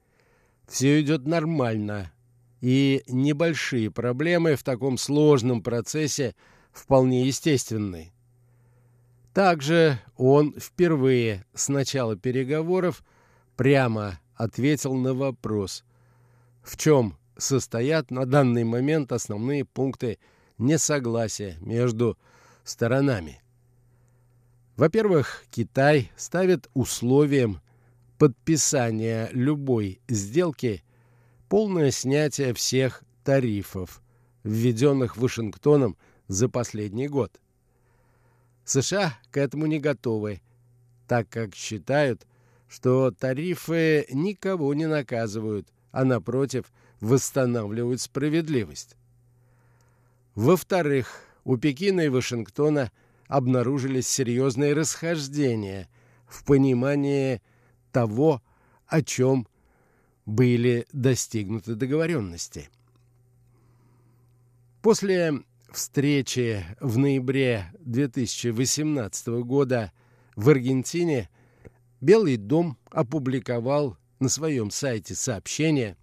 [0.68, 2.12] Все идет нормально,
[2.60, 6.34] и небольшие проблемы в таком сложном процессе
[6.72, 8.12] вполне естественны.
[9.32, 13.02] Также он впервые с начала переговоров
[13.56, 15.84] прямо ответил на вопрос,
[16.62, 20.18] в чем состоят на данный момент основные пункты
[20.58, 22.18] несогласия между
[22.62, 23.40] сторонами.
[24.76, 27.60] Во-первых, Китай ставит условием
[28.18, 30.82] подписания любой сделки
[31.48, 34.02] полное снятие всех тарифов,
[34.42, 37.40] введенных Вашингтоном за последний год.
[38.64, 40.40] США к этому не готовы,
[41.06, 42.26] так как считают,
[42.66, 48.96] что тарифы никого не наказывают, а напротив восстанавливают справедливость.
[50.34, 52.90] Во-вторых, у Пекина и Вашингтона–
[53.28, 55.88] обнаружились серьезные расхождения
[56.26, 57.40] в понимании
[57.92, 58.42] того,
[58.86, 59.46] о чем
[60.26, 62.68] были достигнуты договоренности.
[64.82, 69.92] После встречи в ноябре 2018 года
[70.36, 71.30] в Аргентине
[72.00, 75.96] Белый дом опубликовал на своем сайте сообщение,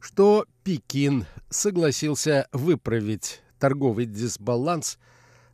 [0.00, 4.98] что Пекин согласился выправить торговый дисбаланс–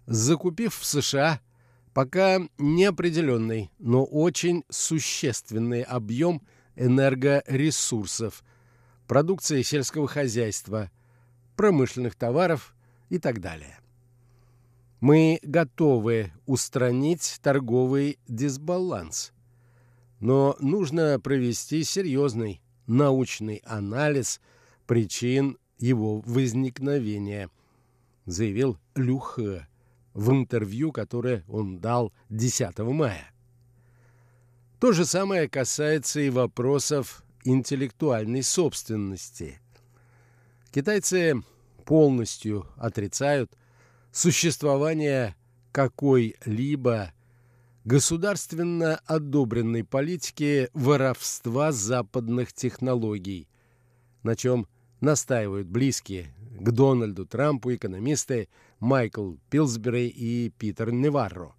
[0.07, 1.41] закупив в США
[1.93, 6.43] пока неопределенный, но очень существенный объем
[6.77, 8.43] энергоресурсов,
[9.07, 10.91] продукции сельского хозяйства,
[11.57, 12.75] промышленных товаров
[13.11, 13.79] и так далее.
[15.01, 19.33] Мы готовы устранить торговый дисбаланс.
[20.21, 24.41] но нужно провести серьезный научный анализ
[24.87, 27.51] причин его возникновения,
[28.25, 29.69] заявил Люхе
[30.15, 33.31] в интервью, которое он дал 10 мая.
[34.81, 39.61] То же самое касается и вопросов интеллектуальной собственности.
[40.71, 41.43] Китайцы
[41.85, 43.53] полностью отрицают
[44.12, 45.37] существование
[45.73, 47.12] какой-либо
[47.85, 53.49] государственно одобренной политики воровства западных технологий,
[54.23, 54.67] на чем
[55.05, 58.49] настаивают близкие к Дональду Трампу экономисты
[58.81, 61.55] Майкл Пилсбери и Питер Неварро.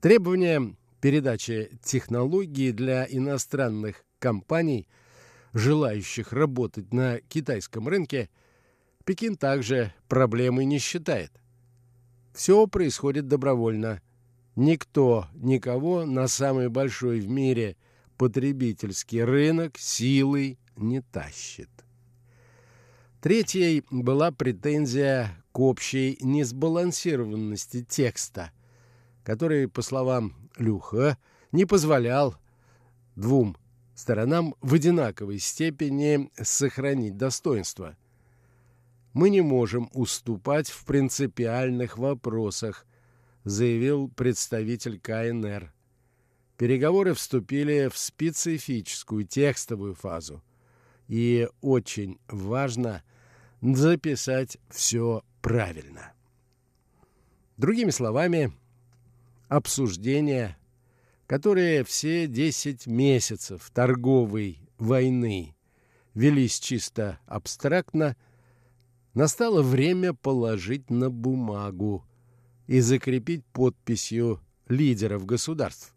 [0.00, 4.88] Требования передачи технологий для иностранных компаний,
[5.52, 8.30] желающих работать на китайском рынке,
[9.04, 11.30] Пекин также проблемой не считает.
[12.32, 14.00] Все происходит добровольно.
[14.56, 17.76] Никто никого на самый большой в мире
[18.16, 21.83] потребительский рынок силой не тащит.
[23.24, 28.52] Третьей была претензия к общей несбалансированности текста,
[29.22, 31.16] который, по словам Люха,
[31.50, 32.36] не позволял
[33.16, 33.56] двум
[33.94, 37.96] сторонам в одинаковой степени сохранить достоинство.
[39.14, 42.86] Мы не можем уступать в принципиальных вопросах,
[43.44, 45.72] заявил представитель КНР.
[46.58, 50.42] Переговоры вступили в специфическую текстовую фазу.
[51.08, 53.02] И очень важно
[53.72, 56.12] записать все правильно.
[57.56, 58.52] Другими словами,
[59.48, 60.58] обсуждения,
[61.26, 65.56] которые все 10 месяцев торговой войны
[66.12, 68.16] велись чисто абстрактно,
[69.14, 72.04] настало время положить на бумагу
[72.66, 75.94] и закрепить подписью лидеров государств,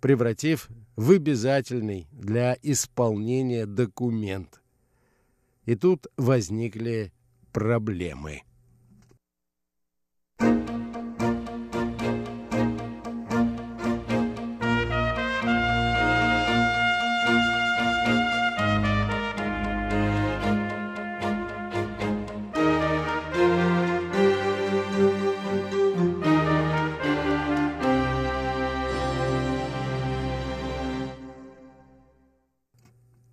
[0.00, 4.59] превратив в обязательный для исполнения документ.
[5.64, 7.12] И тут возникли
[7.52, 8.42] проблемы.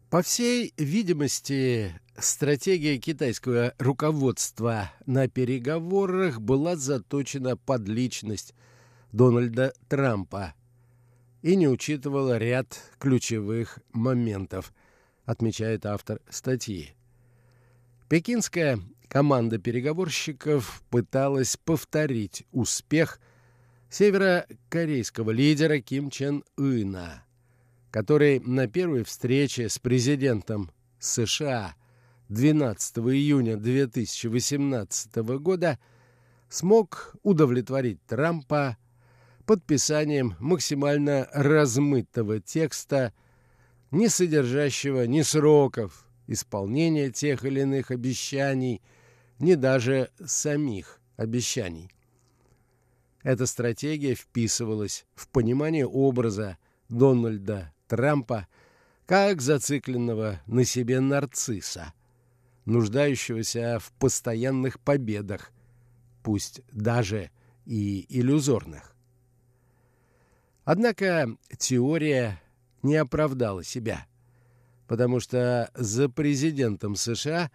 [0.09, 8.53] По всей видимости, стратегия китайского руководства на переговорах была заточена под личность
[9.11, 10.53] Дональда Трампа
[11.41, 14.73] и не учитывала ряд ключевых моментов,
[15.25, 16.95] отмечает автор статьи.
[18.09, 23.19] Пекинская команда переговорщиков пыталась повторить успех
[23.89, 27.23] северокорейского лидера Ким Чен Ына–
[27.91, 31.75] который на первой встрече с президентом США
[32.29, 35.79] 12 июня 2018 года
[36.49, 38.77] смог удовлетворить Трампа
[39.45, 43.13] подписанием максимально размытого текста,
[43.91, 48.81] не содержащего ни сроков исполнения тех или иных обещаний,
[49.39, 51.89] ни даже самих обещаний.
[53.23, 56.57] Эта стратегия вписывалась в понимание образа
[56.89, 58.47] Дональда Трампа
[59.05, 61.93] как зацикленного на себе нарцисса,
[62.67, 65.51] нуждающегося в постоянных победах,
[66.21, 67.31] пусть даже
[67.65, 68.95] и иллюзорных.
[70.63, 72.41] Однако теория
[72.83, 74.05] не оправдала себя,
[74.87, 77.49] потому что за президентом США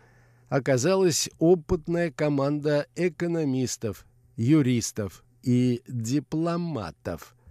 [0.49, 4.05] оказалась опытная команда экономистов,
[4.37, 7.37] юристов и дипломатов–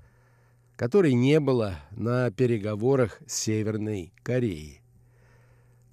[0.81, 4.81] которой не было на переговорах с Северной Кореей.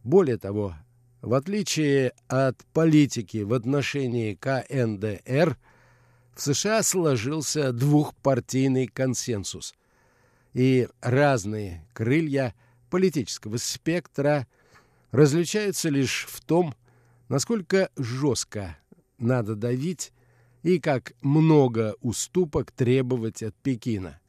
[0.02, 0.76] Более того,
[1.22, 5.56] в отличие от политики в отношении КНДР,
[6.34, 9.74] в США сложился двухпартийный консенсус,
[10.54, 12.54] и разные крылья
[12.90, 14.46] политического спектра
[15.10, 16.74] различаются лишь в том,
[17.28, 18.78] насколько жестко
[19.18, 20.12] надо давить
[20.62, 24.20] и как много уступок требовать от Пекина.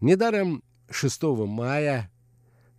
[0.00, 2.10] Недаром 6 мая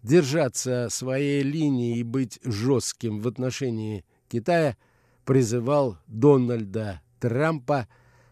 [0.04, 4.78] держаться своей линии и быть жестким в отношении Китая
[5.26, 7.88] призывал Дональда Трампа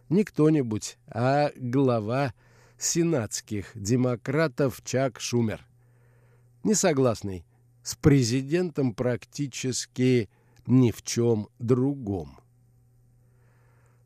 [0.09, 2.33] не кто-нибудь, а глава
[2.77, 5.65] сенатских демократов Чак Шумер,
[6.63, 7.45] не согласный
[7.83, 10.29] с президентом практически
[10.65, 12.39] ни в чем другом.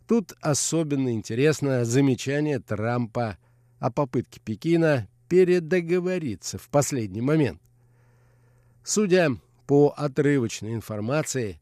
[0.08, 3.38] Тут особенно интересно замечание Трампа
[3.80, 7.60] о попытке Пекина передоговориться в последний момент.
[8.84, 9.32] Судя
[9.66, 11.60] по отрывочной информации,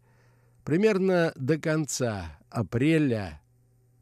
[0.65, 3.41] примерно до конца апреля,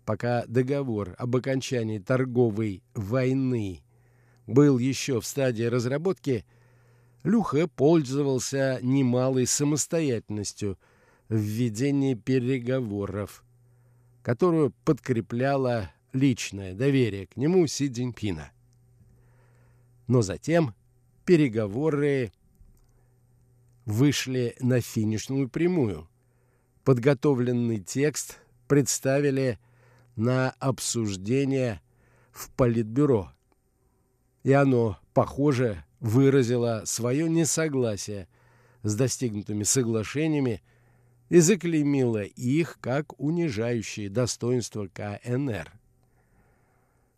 [0.05, 3.84] пока договор об окончании торговой войны
[4.47, 6.45] был еще в стадии разработки,
[7.22, 10.80] Люха пользовался немалой самостоятельностью
[11.28, 13.43] в ведении переговоров,
[14.24, 18.51] которую подкрепляло личное доверие к нему Си Цзиньпина.
[20.10, 20.74] Но затем
[21.24, 22.32] переговоры
[23.86, 26.10] вышли на финишную прямую.
[26.84, 29.60] Подготовленный текст представили
[30.16, 31.80] на обсуждение
[32.32, 33.32] в Политбюро.
[34.41, 38.28] И оно, похоже, выразило свое несогласие
[38.82, 40.64] с достигнутыми соглашениями
[41.30, 45.72] и заклеймило их как унижающие достоинство КНР.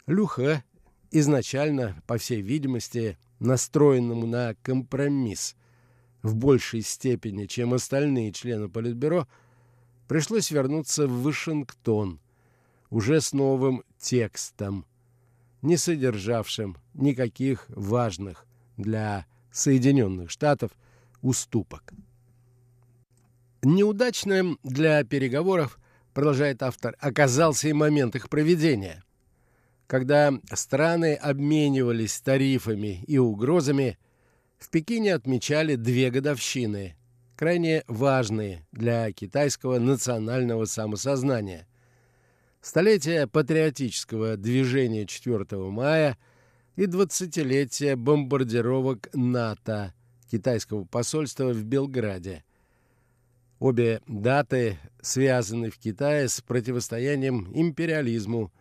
[0.08, 0.66] Люха,
[1.12, 5.56] изначально, по всей видимости, настроенному на компромисс
[6.24, 9.28] в большей степени, чем остальные члены Политбюро,
[10.08, 12.20] пришлось вернуться в Вашингтон
[12.90, 14.86] уже с новым текстом,
[15.62, 18.46] не содержавшим никаких важных
[18.78, 20.72] для Соединенных Штатов
[21.22, 21.94] уступок.
[23.64, 25.80] Неудачным для переговоров,
[26.14, 29.04] продолжает автор, оказался и момент их проведения.
[29.92, 34.00] Когда страны обменивались тарифами и угрозами,
[34.58, 36.96] в Пекине отмечали две годовщины,
[37.36, 41.68] крайне важные для китайского национального самосознания.
[42.62, 46.18] Столетие патриотического движения 4 мая
[46.78, 49.94] и 20-летие бомбардировок НАТО
[50.32, 52.46] китайского посольства в Белграде–
[53.60, 58.52] Обе даты связаны в Китае с противостоянием империализму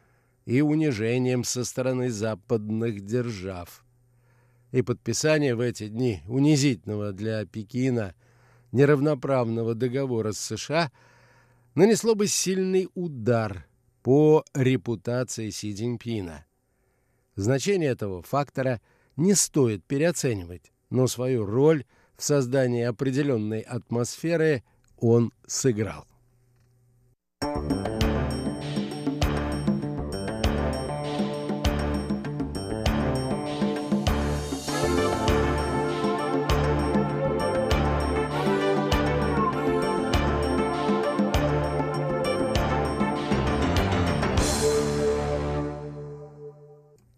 [0.51, 3.85] и унижением со стороны западных держав.
[4.73, 8.15] И подписание в эти дни унизительного для Пекина
[8.73, 10.91] неравноправного договора с США
[11.77, 13.69] нанесло бы сильный удар
[14.03, 16.45] по репутации Си Цзиньпина.
[17.37, 18.81] Значение этого фактора
[19.17, 21.85] не стоит переоценивать, но свою роль
[22.17, 24.65] в создании определенной атмосферы–
[25.01, 26.07] он сыграл.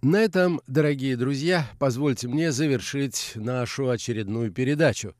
[0.03, 5.15] На этом, дорогие друзья, позвольте мне завершить нашу очередную передачу.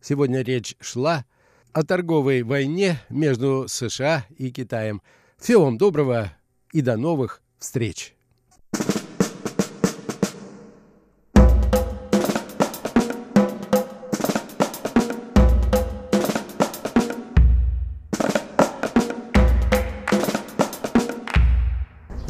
[0.00, 1.24] Сегодня речь шла
[1.72, 5.00] о торговой войне между США и Китаем.
[5.38, 6.32] Всего вам доброго
[6.72, 8.15] и до новых встреч!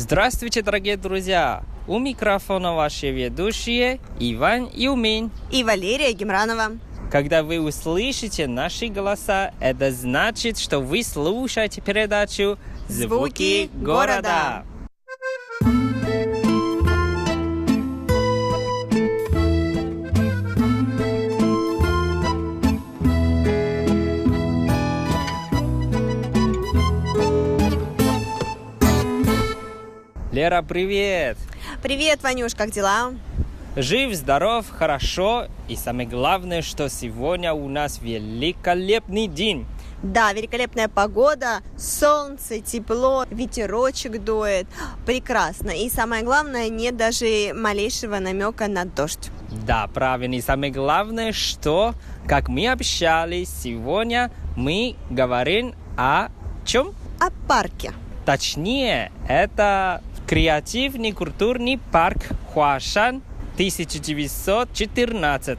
[0.06, 1.64] Здравствуйте, дорогие друзья!
[1.88, 6.78] У микрофона ваши ведущие Иван Юмин и Валерия Гемранова.
[7.10, 12.56] Когда вы услышите наши голоса, это значит, что вы слушаете передачу
[12.88, 14.64] «Звуки города».
[30.46, 31.36] Лера, привет!
[31.82, 33.12] Привет, Ванюш, как дела?
[33.74, 35.48] Жив, здоров, хорошо.
[35.66, 39.66] И самое главное, что сегодня у нас великолепный день.
[40.04, 44.68] Да, великолепная погода, солнце, тепло, ветерочек дует.
[45.04, 45.70] Прекрасно.
[45.70, 49.30] И самое главное, нет даже малейшего намека на дождь.
[49.66, 50.34] Да, правильно.
[50.36, 51.94] И самое главное, что,
[52.28, 56.28] как мы общались сегодня, мы говорим о
[56.64, 56.94] чем?
[57.18, 57.92] О парке.
[58.26, 62.18] Точнее, это креативный культурный парк
[62.52, 63.22] Хуашан
[63.54, 65.58] 1914.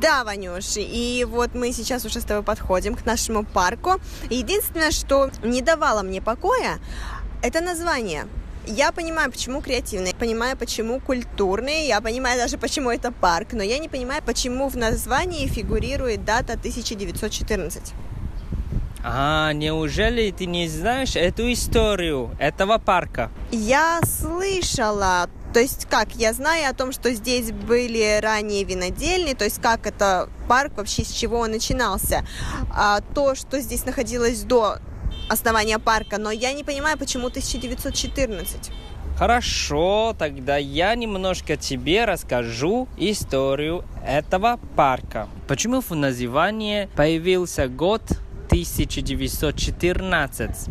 [0.00, 4.00] Да, Ванюш, и вот мы сейчас уже с тобой подходим к нашему парку.
[4.30, 6.80] Единственное, что не давало мне покоя,
[7.40, 8.26] это название.
[8.66, 13.78] Я понимаю, почему креативный, понимаю, почему культурный, я понимаю даже, почему это парк, но я
[13.78, 17.94] не понимаю, почему в названии фигурирует дата 1914.
[19.02, 23.30] А, неужели ты не знаешь эту историю этого парка?
[23.50, 29.44] Я слышала то есть как, я знаю о том, что здесь были ранее винодельни, то
[29.44, 32.26] есть как это парк вообще, с чего он начинался.
[32.70, 34.76] А то, что здесь находилось до
[35.28, 38.70] основания парка, но я не понимаю, почему 1914.
[39.16, 45.28] Хорошо, тогда я немножко тебе расскажу историю этого парка.
[45.48, 48.02] Почему в названии появился год
[48.48, 50.68] 1914?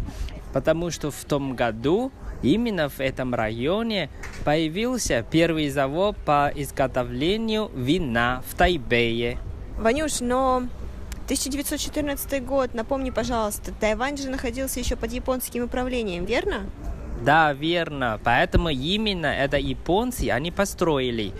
[0.54, 2.12] Потому что в том году
[2.42, 4.10] именно в этом районе
[4.44, 9.38] появился первый завод по изготовлению вина в Тайбэе.
[9.78, 10.64] Ванюш, но
[11.26, 16.66] 1914 год, напомни, пожалуйста, Тайвань же находился еще под японским управлением, верно?
[17.22, 18.20] Да, верно.
[18.24, 21.34] Поэтому именно это японцы они построили.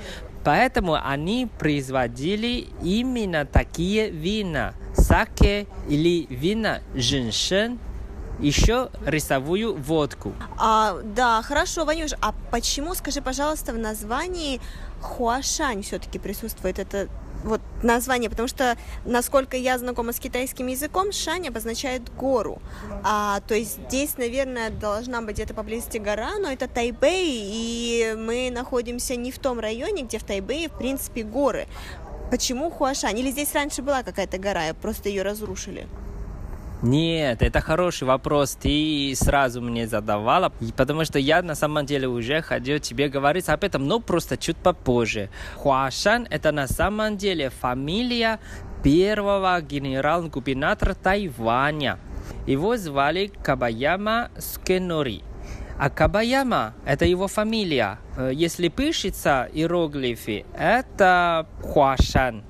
[0.48, 4.74] Поэтому они производили именно такие вина.
[4.94, 7.80] Саке или вина женьшен,
[8.40, 10.34] еще рисовую водку.
[10.58, 14.62] А, да, хорошо, Ванюш, а почему, скажи, пожалуйста, в названии
[15.02, 17.10] Хуашань все-таки присутствует это
[17.44, 22.62] вот название, потому что, насколько я знакома с китайским языком, шань обозначает гору.
[23.04, 28.50] А, то есть здесь, наверное, должна быть где-то поблизости гора, но это Тайбэй, и мы
[28.52, 31.68] находимся не в том районе, где в Тайбэе, в принципе, горы.
[32.30, 33.18] Почему Хуашань?
[33.18, 35.88] Или здесь раньше была какая-то гора, просто ее разрушили?
[36.84, 38.56] Нет, это хороший вопрос.
[38.56, 43.64] Ты сразу мне задавала, потому что я на самом деле уже хотел тебе говорить об
[43.64, 45.32] этом, но просто чуть попозже.
[45.56, 48.40] Хуашан– это на самом деле фамилия
[48.84, 51.98] первого генерал-губернатора Тайваня.
[52.46, 55.24] Его звали Кабаяма Скенори.
[55.80, 57.98] А Кабаяма– это его фамилия.
[58.18, 62.44] Э, если пишется иероглифы, это Хуашан.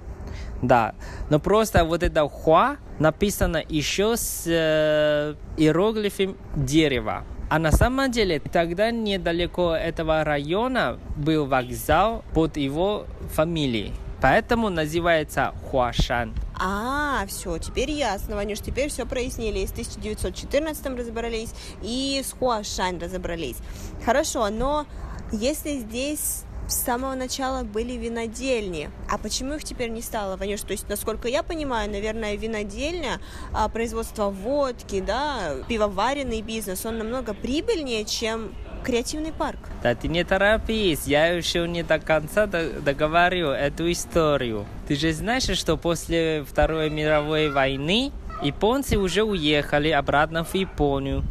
[0.62, 0.96] Да,
[1.30, 7.24] но просто вот это хуа написано еще с э, иероглифом дерева.
[7.50, 13.93] А на самом деле тогда недалеко этого района был вокзал под его фамилией.
[14.22, 16.34] Поэтому называется Хуашан.
[16.60, 19.60] А, все, теперь ясно, Ванюш, теперь все прояснили.
[19.60, 23.58] И с 1914 разобрались, и с Хуашань разобрались.
[24.04, 24.88] Хорошо, но
[25.32, 28.89] если здесь с самого начала были винодельни.
[29.09, 30.61] А почему их теперь не стало, Ванюш?
[30.61, 33.20] То есть, насколько я понимаю, наверное, винодельня,
[33.53, 38.53] а, производство водки, да, пивоваренный бизнес, он намного прибыльнее, чем
[38.84, 39.59] креативный парк.
[39.84, 44.65] Да ты не торопись, я еще не до конца договорю эту историю.
[44.88, 48.11] Ты же знаешь, что после Второй мировой войны
[48.41, 51.24] японцы уже уехали обратно в Японию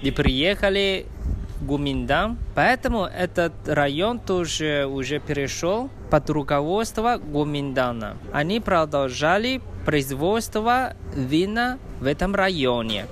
[0.00, 1.06] и приехали
[1.62, 2.38] Гуминдан.
[2.54, 8.16] Поэтому этот район тоже уже перешел под руководство Гуминдана.
[8.32, 13.06] Они продолжали производство вина в этом районе.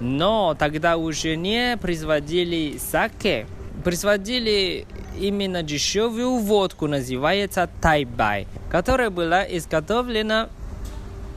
[0.00, 3.46] Но тогда уже не производили саке,
[3.84, 4.86] производили
[5.18, 10.48] именно дешевую водку, называется тайбай, которая была изготовлена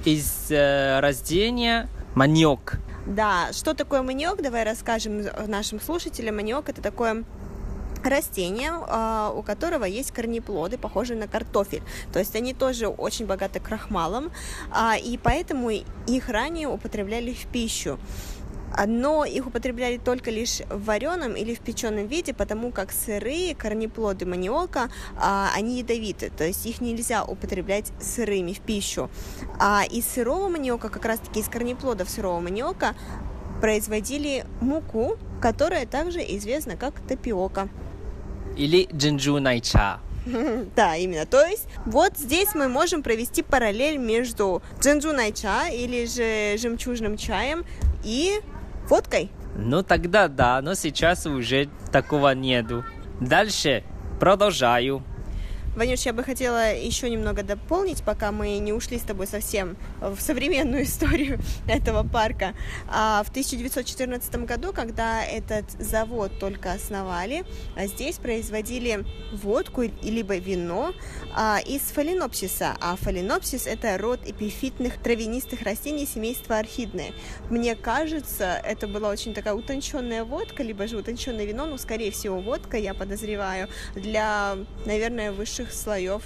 [0.06, 2.80] из э, растения маниок.
[3.08, 6.36] Да, что такое маниок, давай расскажем нашим слушателям.
[6.36, 7.24] Маниок это такое
[8.04, 11.84] растение, а, у которого есть корнеплоды, похожие на картофель.
[12.12, 14.30] То есть они тоже очень богаты крахмалом,
[14.72, 17.98] а, и поэтому их ранее употребляли в пищу
[18.86, 24.26] но их употребляли только лишь в вареном или в печеном виде, потому как сырые корнеплоды
[24.26, 29.10] маниока, а, они ядовиты, то есть их нельзя употреблять сырыми в пищу.
[29.60, 32.96] А из сырого маниока, как раз таки из корнеплодов сырого маниока,
[33.62, 37.70] производили муку, которая также известна как тапиока.
[38.56, 40.00] Или джинджу найча.
[40.76, 41.26] Да, именно.
[41.26, 47.66] То есть вот здесь мы можем провести параллель между джинджу найча или же жемчужным чаем
[48.04, 48.42] и
[48.90, 49.30] Водкой?
[49.56, 52.86] Ну тогда да, но сейчас уже такого нету.
[53.20, 53.84] Дальше
[54.20, 55.04] продолжаю.
[55.78, 60.20] Ванюш, я бы хотела еще немного дополнить, пока мы не ушли с тобой совсем в
[60.20, 62.56] современную историю этого парка.
[62.88, 70.94] А в 1914 году, когда этот завод только основали, а здесь производили водку либо вино
[71.36, 72.76] а, из фаленопсиса.
[72.82, 77.14] А фаленопсис– это род эпифитных травянистых растений семейства орхидные.
[77.52, 82.40] Мне кажется, это была очень такая утонченная водка, либо же утонченное вино, ну, скорее всего,
[82.40, 84.58] водка, я подозреваю, для,
[84.88, 86.24] наверное, высших высших слоев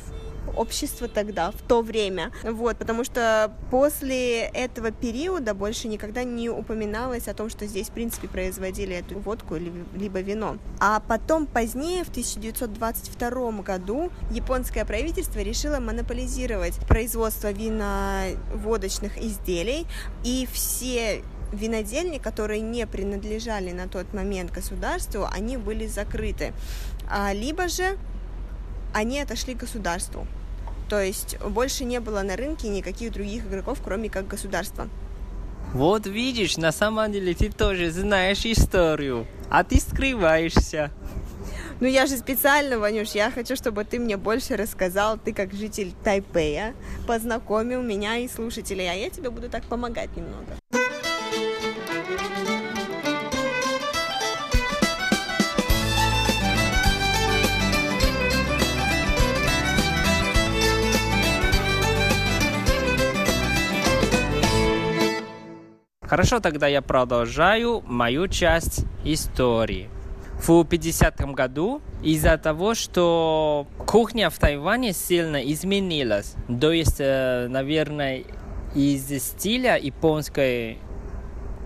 [0.57, 2.31] общества тогда, в то время.
[2.43, 7.91] Вот, потому что после этого периода больше никогда не упоминалось о том, что здесь, в
[7.91, 10.57] принципе, производили эту водку либо вино.
[10.79, 19.85] А потом, позднее, в 1922 году, японское правительство решило монополизировать производство виноводочных изделий,
[20.23, 21.23] и все
[21.53, 26.53] винодельни, которые не принадлежали на тот момент государству, они были закрыты.
[27.09, 27.97] А, либо же
[28.93, 30.27] они отошли к государству.
[30.89, 34.89] То есть больше не было на рынке никаких других игроков, кроме как государства.
[35.73, 40.91] Вот видишь, на самом деле ты тоже знаешь историю, а ты скрываешься.
[41.79, 45.93] Ну я же специально, Ванюш, я хочу, чтобы ты мне больше рассказал, ты как житель
[46.03, 46.75] Тайпея,
[47.07, 50.45] познакомил меня и слушателей, а я тебе буду так помогать немного.
[66.11, 69.89] Хорошо, тогда я продолжаю мою часть истории.
[70.45, 78.25] В 50 году из-за того, что кухня в Тайване сильно изменилась, то есть, э, наверное,
[78.75, 80.79] из стиля японской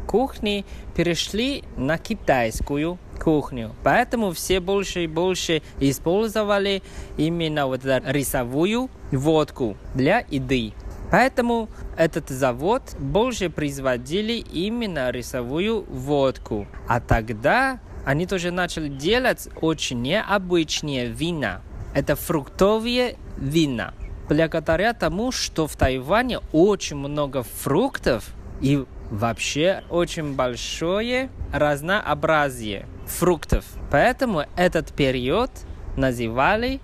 [0.07, 0.63] кухни
[0.95, 3.71] перешли на китайскую кухню.
[3.83, 6.83] Поэтому все больше и больше использовали
[7.17, 10.73] именно вот эту рисовую водку для еды.
[11.15, 16.67] Поэтому этот завод больше производили именно рисовую водку.
[16.89, 21.61] А тогда они тоже начали делать очень необычные вина.
[21.93, 23.93] Это фруктовые вина.
[24.27, 28.25] Благодаря тому, что в Тайване очень много фруктов
[28.59, 33.63] и вообще очень большое разнообразие фруктов.
[33.89, 35.49] Поэтому этот период
[35.95, 36.81] называли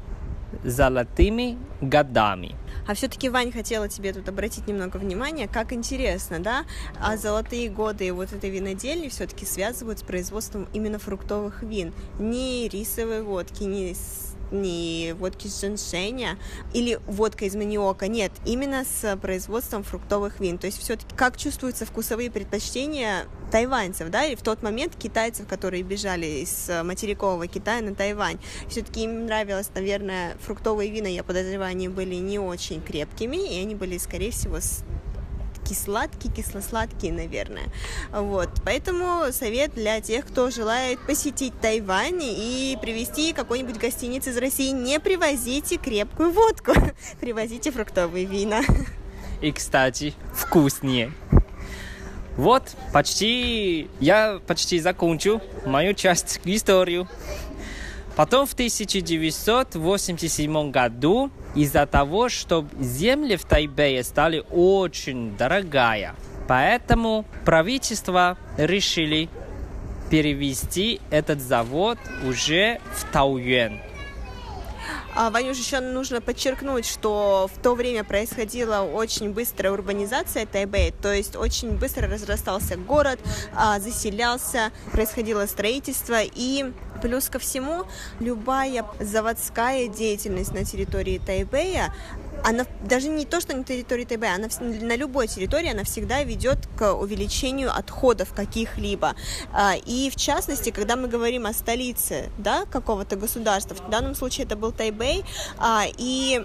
[0.63, 2.55] золотыми годами.
[2.87, 6.65] А все-таки, Вань, хотела тебе тут обратить немного внимания, как интересно, да,
[6.99, 13.21] а золотые годы вот этой винодельни все-таки связывают с производством именно фруктовых вин, не рисовой
[13.21, 13.85] водки, не
[14.51, 16.37] не водки с женьшеня
[16.73, 20.57] или водка из маниока, нет, именно с производством фруктовых вин.
[20.57, 25.83] То есть все-таки как чувствуются вкусовые предпочтения тайваньцев, да, и в тот момент китайцев, которые
[25.83, 28.39] бежали из материкового Китая на Тайвань.
[28.69, 33.75] Все-таки им нравилось, наверное, фруктовые вина, я подозреваю, они были не очень крепкими, и они
[33.75, 34.83] были, скорее всего, с
[35.61, 37.65] кисло-сладкие, кисло-сладкие, наверное.
[38.11, 38.49] Вот.
[38.63, 44.99] Поэтому совет для тех, кто желает посетить Тайвань и привезти какой-нибудь гостиниц из России, не
[44.99, 46.73] привозите крепкую водку,
[47.19, 48.61] привозите фруктовые вина.
[49.41, 51.11] И, кстати, вкуснее.
[52.37, 57.09] Вот, почти, я почти закончу мою часть историю.
[58.15, 66.15] Потом в 1987 году из-за того, что земли в Тайбэе стали очень дорогая,
[66.47, 69.29] поэтому правительство решили
[70.09, 71.97] перевести этот завод
[72.27, 73.79] уже в Тауюэн.
[75.13, 81.13] А, Ванюш, еще нужно подчеркнуть, что в то время происходила очень быстрая урбанизация Тайбэя, то
[81.13, 83.19] есть очень быстро разрастался город,
[83.53, 86.71] а, заселялся, происходило строительство, и
[87.01, 87.83] плюс ко всему
[88.19, 91.93] любая заводская деятельность на территории Тайбэя
[92.43, 96.67] она даже не то, что на территории ТБ, она на любой территории она всегда ведет
[96.77, 99.15] к увеличению отходов каких-либо.
[99.53, 104.45] А, и в частности, когда мы говорим о столице да, какого-то государства, в данном случае
[104.45, 105.23] это был Тайбэй,
[105.57, 106.43] а, и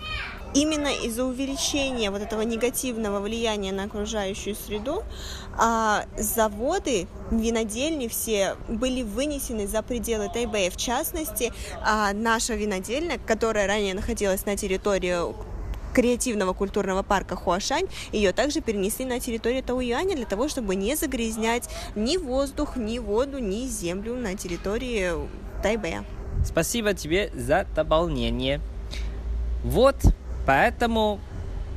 [0.56, 5.04] именно из-за увеличения вот этого негативного влияния на окружающую среду
[5.58, 10.70] а, заводы, винодельни все были вынесены за пределы Тайбэя.
[10.70, 11.52] В частности,
[11.82, 15.34] а, наша винодельня, которая ранее находилась на территории
[15.92, 21.68] креативного культурного парка Хуашань, ее также перенесли на территорию Тауюаня для того, чтобы не загрязнять
[21.94, 25.12] ни воздух, ни воду, ни землю на территории
[25.62, 26.04] Тайбэя.
[26.46, 28.60] Спасибо тебе за дополнение.
[29.64, 29.96] Вот,
[30.46, 31.20] поэтому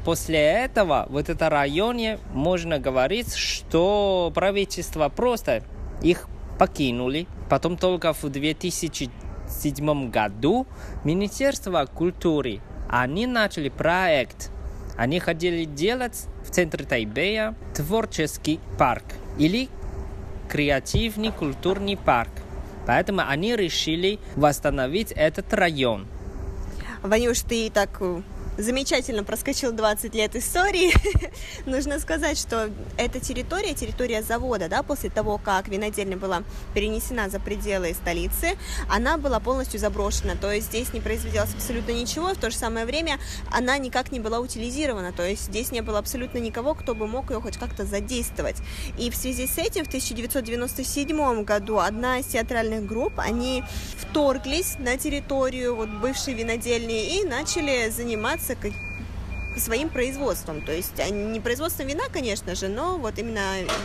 [0.06, 5.64] после этого в этом районе можно говорить, что правительство просто
[6.02, 7.28] их покинули.
[7.50, 10.68] Потом только в 2007 году
[11.04, 14.52] Министерство культуры они начали проект.
[14.98, 19.06] Они хотели делать в центре Тайбэя творческий парк
[19.38, 19.70] или
[20.50, 22.32] креативный культурный парк.
[22.86, 26.08] Поэтому они решили восстановить этот район.
[27.04, 28.22] Ванюш, ты так э,
[28.60, 30.94] замечательно проскочил 20 лет истории.
[31.66, 36.44] Нужно сказать, что эта территория, территория завода, да, после того, как винодельня была
[36.74, 38.58] перенесена за пределы столицы,
[38.90, 42.86] она была полностью заброшена, то есть здесь не производилось абсолютно ничего, в то же самое
[42.86, 43.20] время
[43.52, 47.32] она никак не была утилизирована, то есть здесь не было абсолютно никого, кто бы мог
[47.32, 48.58] ее хоть как-то задействовать.
[48.98, 53.64] И в связи с этим в 1997 году одна из театральных групп, они
[53.98, 58.90] вторглись на территорию вот бывшей винодельни и начали заниматься заниматься
[59.58, 60.62] своим производством.
[60.62, 63.42] То есть а, не производством вина, конечно же, но вот именно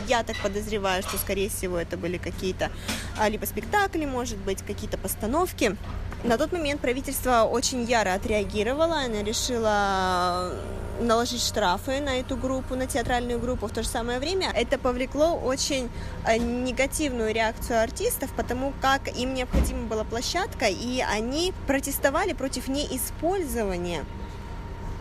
[0.06, 2.70] я так подозреваю, что, скорее всего, это были какие-то
[3.18, 5.76] а, либо спектакли, может быть, какие-то постановки.
[6.22, 10.52] На тот момент правительство очень яро отреагировало, оно решило
[11.00, 13.66] наложить штрафы на эту группу, на театральную группу.
[13.66, 15.90] В то же самое время это повлекло очень
[16.24, 24.04] э, негативную реакцию артистов, потому как им необходима была площадка, и они протестовали против неиспользования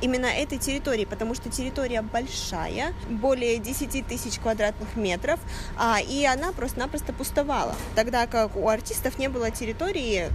[0.04, 5.40] именно этой территории, потому что территория большая, более 10 тысяч квадратных метров,
[5.78, 10.30] а, и она просто-напросто пустовала, тогда как у артистов не было территории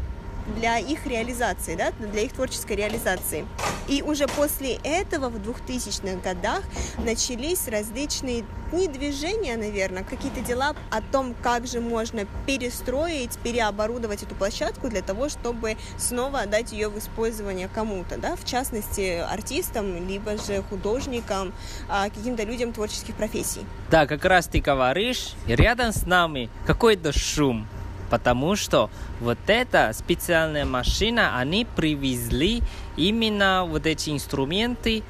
[0.56, 3.46] для их реализации, да, для их творческой реализации.
[3.88, 6.62] И уже после этого в 2000-х годах
[6.98, 14.34] начались различные не движения, наверное, какие-то дела о том, как же можно перестроить, переоборудовать эту
[14.34, 20.36] площадку для того, чтобы снова отдать ее в использование кому-то, да, в частности, артистам, либо
[20.36, 21.54] же художникам,
[21.88, 23.64] а, каким-то людям творческих профессий.
[23.90, 27.66] Да, как раз ты говоришь, рядом с нами какой-то шум,
[28.10, 28.90] потому что
[29.20, 32.62] вот эта специальная машина, они привезли
[32.96, 35.02] именно вот эти инструменты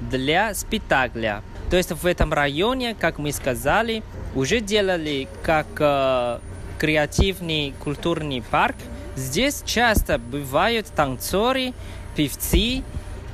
[0.00, 1.42] для спектакля.
[1.70, 4.02] То есть в этом районе, как мы сказали,
[4.34, 6.38] уже делали как э,
[6.78, 8.76] креативный культурный парк.
[9.16, 11.72] Здесь часто бывают танцоры,
[12.16, 12.82] певцы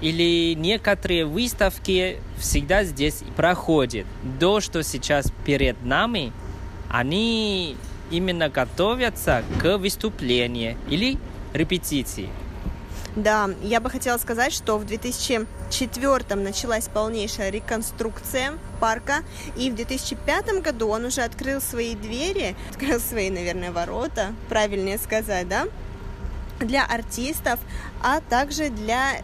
[0.00, 4.06] или некоторые выставки всегда здесь проходят.
[4.38, 6.32] То, что сейчас перед нами,
[6.88, 7.76] они
[8.10, 11.18] именно готовятся к выступлению или
[11.52, 12.28] репетиции.
[13.16, 19.24] Да, я бы хотела сказать, что в 2004 началась полнейшая реконструкция парка,
[19.56, 25.48] и в 2005 году он уже открыл свои двери, открыл свои, наверное, ворота, правильнее сказать,
[25.48, 25.66] да,
[26.60, 27.58] для артистов,
[28.02, 29.22] а также для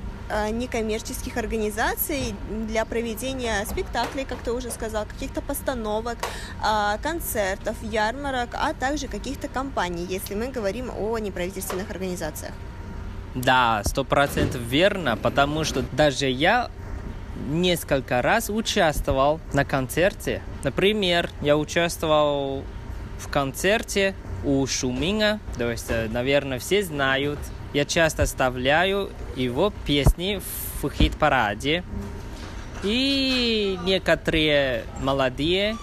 [0.50, 2.34] некоммерческих организаций
[2.66, 6.18] для проведения спектаклей, как ты уже сказал, каких-то постановок,
[6.62, 12.52] а, концертов, ярмарок, а также каких-то компаний, если мы говорим о неправительственных организациях.
[13.34, 16.70] Да, сто процентов верно, потому что даже я
[17.48, 20.40] несколько раз участвовал на концерте.
[20.62, 22.62] Например, я участвовал
[23.18, 24.14] в концерте
[24.44, 27.38] у Шуминга, то есть, э, наверное, все знают
[27.74, 30.40] я часто оставляю его песни
[30.80, 31.84] в хит-параде.
[32.82, 35.76] И некоторые молодые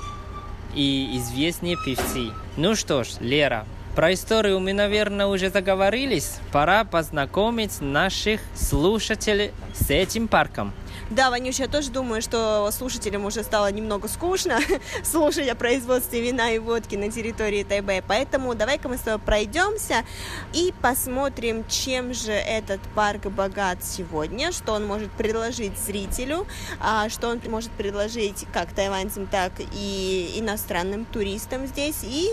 [0.73, 2.31] и известные певцы.
[2.57, 3.65] Ну что ж, Лера,
[3.95, 6.37] про историю мы, наверное, уже заговорились.
[6.53, 10.71] Пора познакомить наших слушателей с этим парком.
[11.11, 14.59] Да, Ванюш, я тоже думаю, что слушателям уже стало немного скучно
[15.03, 20.05] слушать о производстве вина и водки на территории Тайбэя, поэтому давай-ка мы с тобой пройдемся
[20.53, 26.47] и посмотрим, чем же этот парк богат сегодня, что он может предложить зрителю,
[26.79, 32.29] а что он может предложить как тайваньцам, так и иностранным туристам здесь, и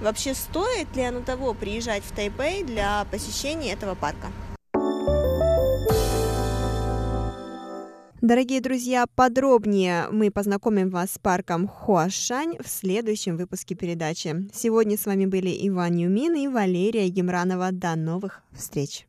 [0.00, 4.28] вообще стоит ли оно того приезжать в Тайбэй для посещения этого парка.
[8.24, 14.48] Дорогие друзья, подробнее мы познакомим вас с парком Хуашань в следующем выпуске передачи.
[14.50, 17.70] Сегодня с вами были Иван Юмин и Валерия Гемранова.
[17.70, 19.06] До новых встреч!